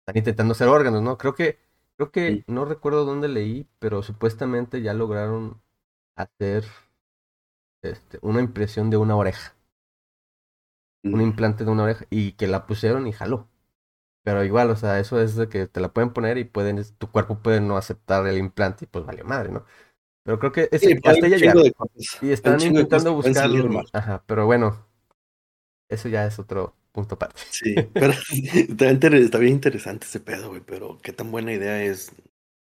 están 0.00 0.16
intentando 0.16 0.52
hacer 0.52 0.66
órganos, 0.66 1.00
¿no? 1.00 1.16
Creo 1.16 1.36
que, 1.36 1.60
creo 1.96 2.10
que, 2.10 2.42
no 2.48 2.64
recuerdo 2.64 3.04
dónde 3.04 3.28
leí, 3.28 3.68
pero 3.78 4.02
supuestamente 4.02 4.82
ya 4.82 4.94
lograron 4.94 5.60
hacer 6.16 6.64
este, 7.82 8.18
una 8.20 8.40
impresión 8.40 8.90
de 8.90 8.96
una 8.96 9.14
oreja 9.14 9.54
un 11.04 11.20
implante 11.20 11.64
de 11.64 11.70
una 11.70 11.84
oreja 11.84 12.06
y 12.10 12.32
que 12.32 12.46
la 12.46 12.66
pusieron 12.66 13.06
y 13.06 13.12
jaló. 13.12 13.48
Pero 14.24 14.42
igual, 14.42 14.70
o 14.70 14.76
sea, 14.76 14.98
eso 14.98 15.20
es 15.20 15.36
de 15.36 15.48
que 15.48 15.66
te 15.66 15.80
la 15.80 15.92
pueden 15.92 16.12
poner 16.12 16.38
y 16.38 16.44
pueden, 16.44 16.82
tu 16.96 17.10
cuerpo 17.10 17.40
puede 17.40 17.60
no 17.60 17.76
aceptar 17.76 18.26
el 18.26 18.38
implante 18.38 18.86
y 18.86 18.88
pues 18.88 19.04
vale 19.04 19.22
madre, 19.22 19.52
¿no? 19.52 19.66
Pero 20.24 20.38
creo 20.38 20.52
que 20.52 20.68
es, 20.72 20.82
hasta 21.04 21.26
ella 21.26 21.36
ya. 21.36 21.54
Y 22.22 22.32
están 22.32 22.60
intentando 22.62 23.12
buscar. 23.12 23.50
Ajá, 23.92 24.24
pero 24.26 24.46
bueno, 24.46 24.86
eso 25.90 26.08
ya 26.08 26.26
es 26.26 26.38
otro 26.38 26.74
punto 26.92 27.16
aparte. 27.16 27.42
Sí, 27.50 27.74
pero 27.92 28.14
está, 28.30 29.38
bien 29.38 29.52
interesante 29.52 30.06
ese 30.06 30.20
pedo, 30.20 30.48
güey, 30.48 30.62
pero 30.64 30.98
qué 31.02 31.12
tan 31.12 31.30
buena 31.30 31.52
idea 31.52 31.84
es, 31.84 32.12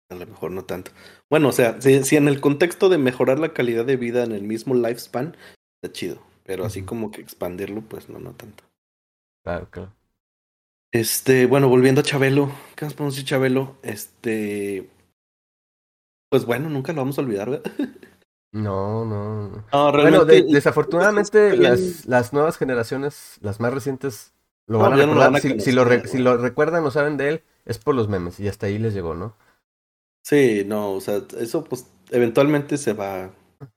a 0.09 0.15
lo 0.15 0.25
mejor 0.25 0.51
no 0.51 0.63
tanto. 0.63 0.91
Bueno, 1.29 1.49
o 1.49 1.51
sea, 1.51 1.81
si, 1.81 2.05
si 2.05 2.15
en 2.15 2.29
el 2.29 2.39
contexto 2.39 2.87
de 2.87 2.97
mejorar 2.97 3.39
la 3.39 3.53
calidad 3.53 3.83
de 3.83 3.97
vida 3.97 4.23
en 4.23 4.31
el 4.31 4.43
mismo 4.43 4.75
lifespan, 4.75 5.35
está 5.81 5.91
chido. 5.91 6.28
Pero 6.49 6.65
así 6.65 6.81
como 6.81 7.11
que 7.11 7.21
expandirlo, 7.21 7.81
pues 7.81 8.09
no, 8.09 8.17
no 8.17 8.31
tanto. 8.31 8.63
Claro, 9.43 9.67
claro. 9.69 9.93
Este, 10.91 11.45
bueno, 11.45 11.69
volviendo 11.69 12.01
a 12.01 12.03
Chabelo, 12.03 12.51
¿qué 12.75 12.85
más 12.85 12.95
podemos 12.95 13.13
decir 13.13 13.29
Chabelo? 13.29 13.75
Este, 13.83 14.89
pues 16.27 16.45
bueno, 16.45 16.67
nunca 16.67 16.91
lo 16.91 17.01
vamos 17.01 17.19
a 17.19 17.21
olvidar, 17.21 17.51
¿verdad? 17.51 17.71
No, 18.51 19.05
no. 19.05 19.63
bueno, 19.91 20.25
desafortunadamente 20.25 21.55
las, 21.55 22.07
las 22.07 22.33
nuevas 22.33 22.57
generaciones, 22.57 23.37
las 23.41 23.59
más 23.59 23.71
recientes, 23.71 24.33
lo 24.65 24.79
van 24.79 24.93
a 24.93 24.95
recordar. 24.95 25.39
si, 25.39 25.71
lo 25.71 25.87
si 26.07 26.17
lo 26.17 26.35
recuerdan 26.35 26.83
o 26.83 26.89
saben 26.89 27.15
de 27.17 27.29
él, 27.29 27.43
es 27.65 27.77
por 27.77 27.93
los 27.93 28.07
memes 28.07 28.39
y 28.39 28.47
hasta 28.47 28.65
ahí 28.65 28.79
les 28.79 28.95
llegó, 28.95 29.13
¿no? 29.13 29.35
Sí, 30.23 30.63
no, 30.65 30.93
o 30.93 30.99
sea, 30.99 31.21
eso 31.37 31.63
pues 31.63 31.85
eventualmente 32.09 32.77
se 32.79 32.93
va, 32.93 33.29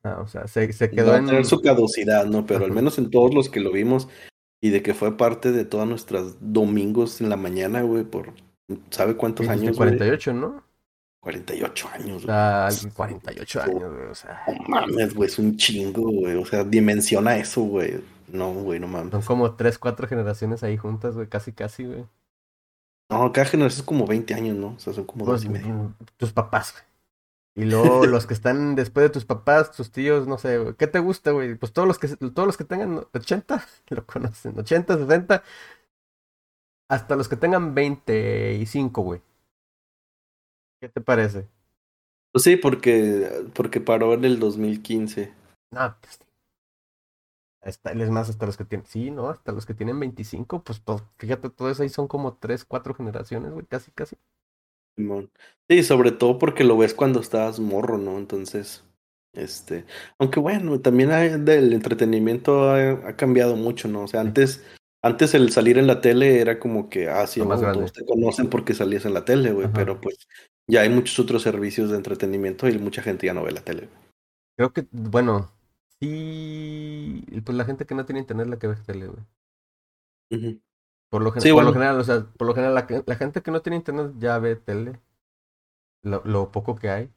Ah, 0.05 0.21
o 0.21 0.29
sea, 0.29 0.47
se, 0.47 0.73
se 0.73 0.91
quedó 0.91 1.17
en... 1.17 1.27
tener 1.27 1.45
su 1.45 1.61
caducidad, 1.61 2.27
¿no? 2.27 2.47
Pero 2.47 2.65
al 2.65 2.73
menos 2.73 2.99
en 2.99 3.11
todos 3.11 3.35
los 3.35 3.49
que 3.49 3.61
lo 3.61 3.73
vimos 3.73 4.09
y 4.61 4.71
de 4.71 4.83
que 4.83 4.95
fue 4.95 5.17
parte 5.17 5.51
de 5.51 5.65
todas 5.65 5.89
nuestras 5.89 6.37
domingos 6.41 7.21
en 7.21 7.29
la 7.29 7.37
mañana, 7.37 7.83
güey, 7.83 8.05
por 8.05 8.33
¿sabe 8.91 9.17
cuántos 9.17 9.49
años? 9.49 9.77
48, 9.77 10.33
¿no? 10.33 10.63
48 11.21 11.89
años, 11.95 12.25
güey. 12.25 12.37
Ah, 12.37 12.69
48 12.95 13.63
años, 13.63 13.95
güey, 13.95 14.07
o 14.07 14.15
sea. 14.15 14.43
No 14.47 14.69
mames, 14.69 15.15
güey, 15.15 15.29
es 15.29 15.39
un 15.39 15.57
chingo, 15.57 16.03
güey. 16.03 16.35
O 16.35 16.45
sea, 16.45 16.65
dimensiona 16.65 17.37
eso, 17.37 17.63
güey. 17.63 18.03
No, 18.29 18.53
güey, 18.53 18.81
no 18.81 18.89
mames. 18.89 19.11
Son 19.11 19.23
como 19.23 19.55
3, 19.55 19.79
4 19.79 20.09
generaciones 20.09 20.63
ahí 20.63 20.77
juntas, 20.77 21.15
güey, 21.15 21.29
casi, 21.29 21.53
casi, 21.53 21.85
güey. 21.85 22.05
No, 23.09 23.31
cada 23.33 23.47
generación 23.47 23.81
es 23.81 23.87
como 23.87 24.07
20 24.07 24.35
años, 24.35 24.57
¿no? 24.57 24.69
O 24.69 24.79
sea, 24.79 24.93
son 24.93 25.05
como 25.05 25.25
dos 25.25 25.45
y 25.45 25.49
pues, 25.49 25.63
medio. 25.63 25.95
Tus 26.17 26.33
papás, 26.33 26.73
güey. 26.73 26.92
Y 27.55 27.65
luego 27.65 28.07
los 28.07 28.27
que 28.27 28.35
están 28.35 28.75
después 28.75 29.05
de 29.05 29.11
tus 29.11 29.25
papás, 29.25 29.73
tus 29.73 29.91
tíos, 29.91 30.27
no 30.27 30.39
sé, 30.39 30.75
¿qué 30.79 30.87
te 30.87 30.99
gusta, 30.99 31.33
güey? 31.33 31.55
Pues 31.55 31.73
todos 31.73 31.87
los 31.87 31.99
que 31.99 32.09
todos 32.09 32.47
los 32.47 32.57
que 32.57 32.65
tengan 32.65 33.05
80 33.13 33.65
lo 33.91 34.07
conocen, 34.07 34.59
80, 34.59 34.99
60, 34.99 35.43
hasta 36.89 37.17
los 37.17 37.29
que 37.29 37.37
tengan 37.37 37.75
25, 37.75 39.03
güey. 39.03 39.23
¿Qué 40.81 40.89
te 40.89 41.01
parece? 41.01 41.49
Pues 42.33 42.45
sí, 42.45 42.57
porque 42.57 43.47
porque 43.55 43.81
paró 43.81 44.15
en 44.15 44.25
el 44.25 44.39
2015. 44.39 45.33
No, 45.73 45.97
pues 46.01 46.21
Hasta, 47.63 47.93
es 47.93 48.11
más, 48.11 48.29
hasta 48.29 48.47
los 48.47 48.57
que 48.57 48.65
tienen, 48.65 48.87
sí, 48.87 49.11
¿no? 49.11 49.29
Hasta 49.29 49.53
los 49.53 49.67
que 49.67 49.75
tienen 49.75 49.99
25, 50.01 50.63
pues, 50.65 50.81
pues 50.81 51.03
fíjate, 51.19 51.49
todo 51.51 51.71
eso 51.71 51.83
ahí 51.83 51.89
son 51.89 52.09
como 52.09 52.35
3, 52.37 52.65
4 52.65 52.95
generaciones, 52.95 53.53
güey, 53.53 53.67
casi, 53.67 53.91
casi. 53.93 54.17
Sí, 55.69 55.83
sobre 55.83 56.13
todo 56.13 56.39
porque 56.39 56.65
lo 56.65 56.77
ves 56.77 56.95
cuando 56.95 57.21
estás 57.21 57.59
morro, 57.61 57.99
¿no? 57.99 58.19
Entonces, 58.19 58.85
este, 59.33 59.87
aunque 60.19 60.41
bueno, 60.41 60.81
también 60.81 61.11
hay, 61.11 61.41
del 61.41 61.73
entretenimiento 61.73 62.71
ha, 62.71 63.17
cambiado 63.17 63.57
mucho, 63.57 63.89
¿no? 63.89 64.03
O 64.03 64.09
sea, 64.09 64.21
antes, 64.21 64.65
antes 65.03 65.35
el 65.35 65.51
salir 65.51 65.79
en 65.79 65.87
la 65.87 66.01
tele 66.01 66.41
era 66.41 66.59
como 66.59 66.91
que, 66.91 67.09
ah, 67.09 67.27
sí, 67.27 67.41
todos 67.41 67.93
te 67.93 68.05
conocen 68.05 68.51
porque 68.51 68.75
salías 68.75 69.07
en 69.07 69.15
la 69.15 69.25
tele, 69.25 69.53
güey, 69.53 69.69
pero 69.73 70.01
pues 70.01 70.29
ya 70.67 70.83
hay 70.83 70.91
muchos 70.91 71.19
otros 71.19 71.43
servicios 71.43 71.91
de 71.91 71.97
entretenimiento 71.97 72.69
y 72.69 72.79
mucha 72.79 73.03
gente 73.03 73.27
ya 73.27 73.35
no 73.35 73.43
ve 73.43 73.53
la 73.53 73.63
tele. 73.63 73.89
Creo 74.57 74.73
que, 74.73 74.87
bueno, 74.91 75.51
sí, 75.99 77.25
pues 77.45 77.57
la 77.57 77.65
gente 77.65 77.87
que 77.87 77.95
no 77.95 78.05
tiene 78.05 78.21
internet 78.21 78.49
la 78.49 78.59
que 78.59 78.67
ve 78.67 78.77
tele, 78.87 79.07
güey. 79.07 80.61
Por 81.13 81.23
lo, 81.23 81.31
general, 81.31 82.01
o 82.01 82.05
sea, 82.05 82.25
por 82.39 82.47
lo 82.47 82.55
general, 82.55 83.03
la, 83.05 83.17
gente 83.17 83.43
que 83.43 83.51
no 83.51 83.61
tiene 83.61 83.77
internet 83.77 84.13
ya 84.19 84.39
ve 84.39 84.57
tele. 84.57 84.99
Lo, 86.03 86.51
poco 86.51 86.75
que 86.75 86.89
hay. 86.89 87.11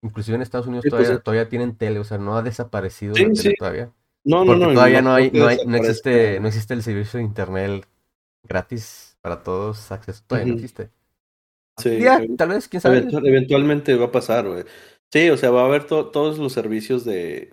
Inclusive 0.00 0.36
en 0.36 0.40
Estados 0.40 0.66
Unidos 0.66 0.86
pues 0.88 1.22
todavía, 1.22 1.46
tienen 1.46 1.76
tele, 1.76 1.98
o 1.98 2.04
sea, 2.04 2.16
no 2.16 2.34
ha 2.34 2.42
desaparecido 2.42 3.12
la 3.12 3.30
tele 3.30 3.54
todavía. 3.58 3.92
No, 4.24 4.46
no, 4.46 4.56
no. 4.56 4.72
Todavía 4.72 5.02
no, 5.02 5.12
hay, 5.12 5.30
no, 5.32 5.48
hay, 5.48 5.58
no 5.66 5.76
existe, 5.76 6.40
no 6.40 6.48
existe 6.48 6.72
el 6.72 6.82
servicio 6.82 7.18
de 7.18 7.24
internet 7.24 7.86
gratis 8.42 9.18
para 9.20 9.42
todos, 9.42 9.92
acceso, 9.92 10.22
todavía 10.26 10.54
no 10.54 10.54
existe. 10.54 10.88
Sí, 11.76 12.02
tal 12.38 12.48
vez, 12.48 12.68
quién 12.68 12.80
sabe. 12.80 13.06
Eventualmente 13.06 13.94
va 13.96 14.06
a 14.06 14.12
pasar, 14.12 14.48
güey. 14.48 14.64
Sí, 15.12 15.28
o 15.28 15.36
sea, 15.36 15.50
va 15.50 15.60
a 15.60 15.66
haber 15.66 15.84
todos 15.84 16.38
los 16.38 16.54
servicios 16.54 17.04
de 17.04 17.52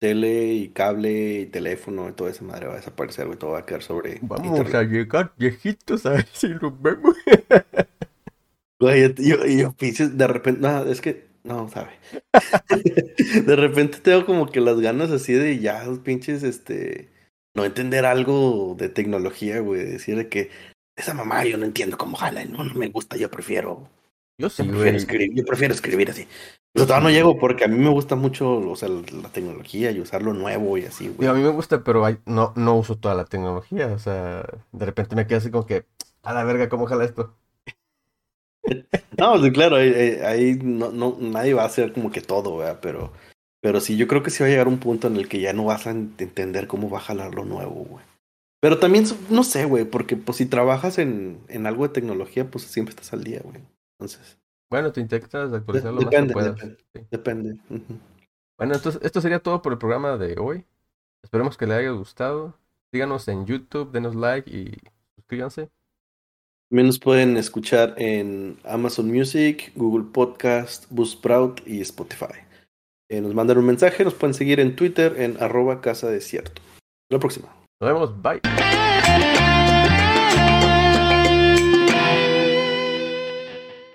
tele 0.00 0.54
y 0.54 0.68
cable 0.70 1.40
y 1.40 1.46
teléfono 1.46 2.08
y 2.08 2.12
toda 2.12 2.30
esa 2.30 2.42
madre 2.42 2.66
va 2.66 2.72
a 2.72 2.76
desaparecer, 2.76 3.26
güey. 3.26 3.38
Todo 3.38 3.52
va 3.52 3.60
a 3.60 3.66
quedar 3.66 3.82
sobre. 3.82 4.18
Vamos 4.22 4.74
a 4.74 4.82
llegar 4.82 5.32
viejitos 5.38 6.06
a 6.06 6.10
ver 6.10 6.26
si 6.32 6.48
lo 6.48 6.76
vemos. 6.76 7.16
Güey, 8.80 9.14
yo, 9.18 9.44
yo, 9.44 9.74
yo 9.78 10.08
de 10.08 10.26
repente, 10.26 10.62
nada, 10.62 10.90
es 10.90 11.02
que, 11.02 11.28
no, 11.44 11.68
sabe. 11.68 11.90
de 13.44 13.56
repente 13.56 13.98
tengo 13.98 14.24
como 14.24 14.46
que 14.46 14.62
las 14.62 14.80
ganas 14.80 15.10
así 15.10 15.34
de 15.34 15.58
ya, 15.58 15.84
pinches, 16.02 16.42
este, 16.42 17.10
no 17.54 17.66
entender 17.66 18.06
algo 18.06 18.74
de 18.78 18.88
tecnología, 18.88 19.60
güey. 19.60 19.84
Decir 19.84 20.30
que 20.30 20.50
esa 20.96 21.12
mamá 21.12 21.44
yo 21.44 21.58
no 21.58 21.66
entiendo 21.66 21.98
cómo 21.98 22.16
jala, 22.16 22.42
no, 22.46 22.64
no 22.64 22.72
me 22.72 22.88
gusta, 22.88 23.18
yo 23.18 23.30
prefiero. 23.30 23.90
Yo 24.40 24.48
sí, 24.48 24.64
yo 24.64 24.72
prefiero, 24.72 24.96
escribir, 24.96 25.34
yo 25.34 25.44
prefiero 25.44 25.74
escribir 25.74 26.10
así. 26.10 26.26
Pero 26.72 26.86
todavía 26.86 27.08
no 27.08 27.14
llego 27.14 27.38
porque 27.38 27.64
a 27.64 27.68
mí 27.68 27.76
me 27.76 27.90
gusta 27.90 28.16
mucho, 28.16 28.58
o 28.58 28.74
sea, 28.74 28.88
la 28.88 29.28
tecnología 29.28 29.90
y 29.90 30.00
usarlo 30.00 30.32
nuevo 30.32 30.78
y 30.78 30.86
así, 30.86 31.08
güey. 31.08 31.28
a 31.28 31.34
mí 31.34 31.42
me 31.42 31.50
gusta, 31.50 31.84
pero 31.84 32.02
no, 32.24 32.54
no 32.56 32.76
uso 32.76 32.96
toda 32.96 33.14
la 33.14 33.26
tecnología. 33.26 33.88
O 33.88 33.98
sea, 33.98 34.46
de 34.72 34.86
repente 34.86 35.14
me 35.14 35.26
quedo 35.26 35.38
así 35.38 35.50
como 35.50 35.66
que, 35.66 35.84
a 36.22 36.32
la 36.32 36.44
verga, 36.44 36.70
¿cómo 36.70 36.86
jala 36.86 37.04
esto? 37.04 37.36
no, 39.18 39.52
claro, 39.52 39.76
ahí, 39.76 40.58
no, 40.62 40.90
no, 40.90 41.18
nadie 41.20 41.52
va 41.52 41.64
a 41.64 41.66
hacer 41.66 41.92
como 41.92 42.10
que 42.10 42.22
todo, 42.22 42.56
¿verdad? 42.56 42.78
Pero, 42.80 43.12
pero 43.60 43.80
sí, 43.80 43.98
yo 43.98 44.08
creo 44.08 44.22
que 44.22 44.30
sí 44.30 44.42
va 44.42 44.46
a 44.46 44.50
llegar 44.50 44.68
un 44.68 44.78
punto 44.78 45.06
en 45.06 45.16
el 45.16 45.28
que 45.28 45.40
ya 45.40 45.52
no 45.52 45.64
vas 45.64 45.86
a 45.86 45.90
entender 45.90 46.66
cómo 46.66 46.88
va 46.88 46.96
a 46.96 47.02
jalar 47.02 47.34
lo 47.34 47.44
nuevo, 47.44 47.84
güey. 47.84 48.04
Pero 48.62 48.78
también, 48.78 49.04
no 49.28 49.44
sé, 49.44 49.66
güey, 49.66 49.84
porque 49.84 50.16
pues 50.16 50.38
si 50.38 50.46
trabajas 50.46 50.98
en, 50.98 51.40
en 51.48 51.66
algo 51.66 51.86
de 51.86 51.92
tecnología, 51.92 52.50
pues 52.50 52.64
siempre 52.64 52.90
estás 52.90 53.12
al 53.12 53.24
día, 53.24 53.40
güey. 53.42 53.60
Entonces. 54.00 54.38
Bueno, 54.70 54.92
te 54.92 55.00
intentas 55.00 55.52
actualizar 55.52 55.92
lo 55.92 56.00
más 56.00 56.10
que 56.10 56.32
puedas. 56.32 56.56
Depende. 57.10 57.58
Bueno, 58.56 58.74
entonces 58.74 59.00
esto 59.04 59.20
sería 59.20 59.40
todo 59.40 59.60
por 59.60 59.72
el 59.72 59.78
programa 59.78 60.16
de 60.16 60.38
hoy. 60.38 60.64
Esperemos 61.22 61.56
que 61.58 61.66
les 61.66 61.78
haya 61.78 61.90
gustado. 61.90 62.54
Síganos 62.92 63.28
en 63.28 63.44
YouTube, 63.46 63.92
denos 63.92 64.14
like 64.14 64.50
y 64.50 64.78
suscríbanse. 65.16 65.70
También 66.70 66.86
nos 66.86 66.98
pueden 66.98 67.36
escuchar 67.36 67.94
en 67.98 68.58
Amazon 68.64 69.08
Music, 69.08 69.72
Google 69.74 70.06
Podcast, 70.12 70.86
Buzzsprout 70.88 71.66
y 71.66 71.80
Spotify. 71.80 72.46
Eh, 73.10 73.20
nos 73.20 73.34
mandan 73.34 73.58
un 73.58 73.66
mensaje, 73.66 74.04
nos 74.04 74.14
pueden 74.14 74.34
seguir 74.34 74.60
en 74.60 74.76
Twitter 74.76 75.20
en 75.20 75.42
arroba 75.42 75.80
casa 75.80 76.08
desierto. 76.08 76.62
Hasta 76.62 77.16
la 77.16 77.18
próxima. 77.18 77.48
Nos 77.80 77.92
vemos, 77.92 78.22
bye. 78.22 78.89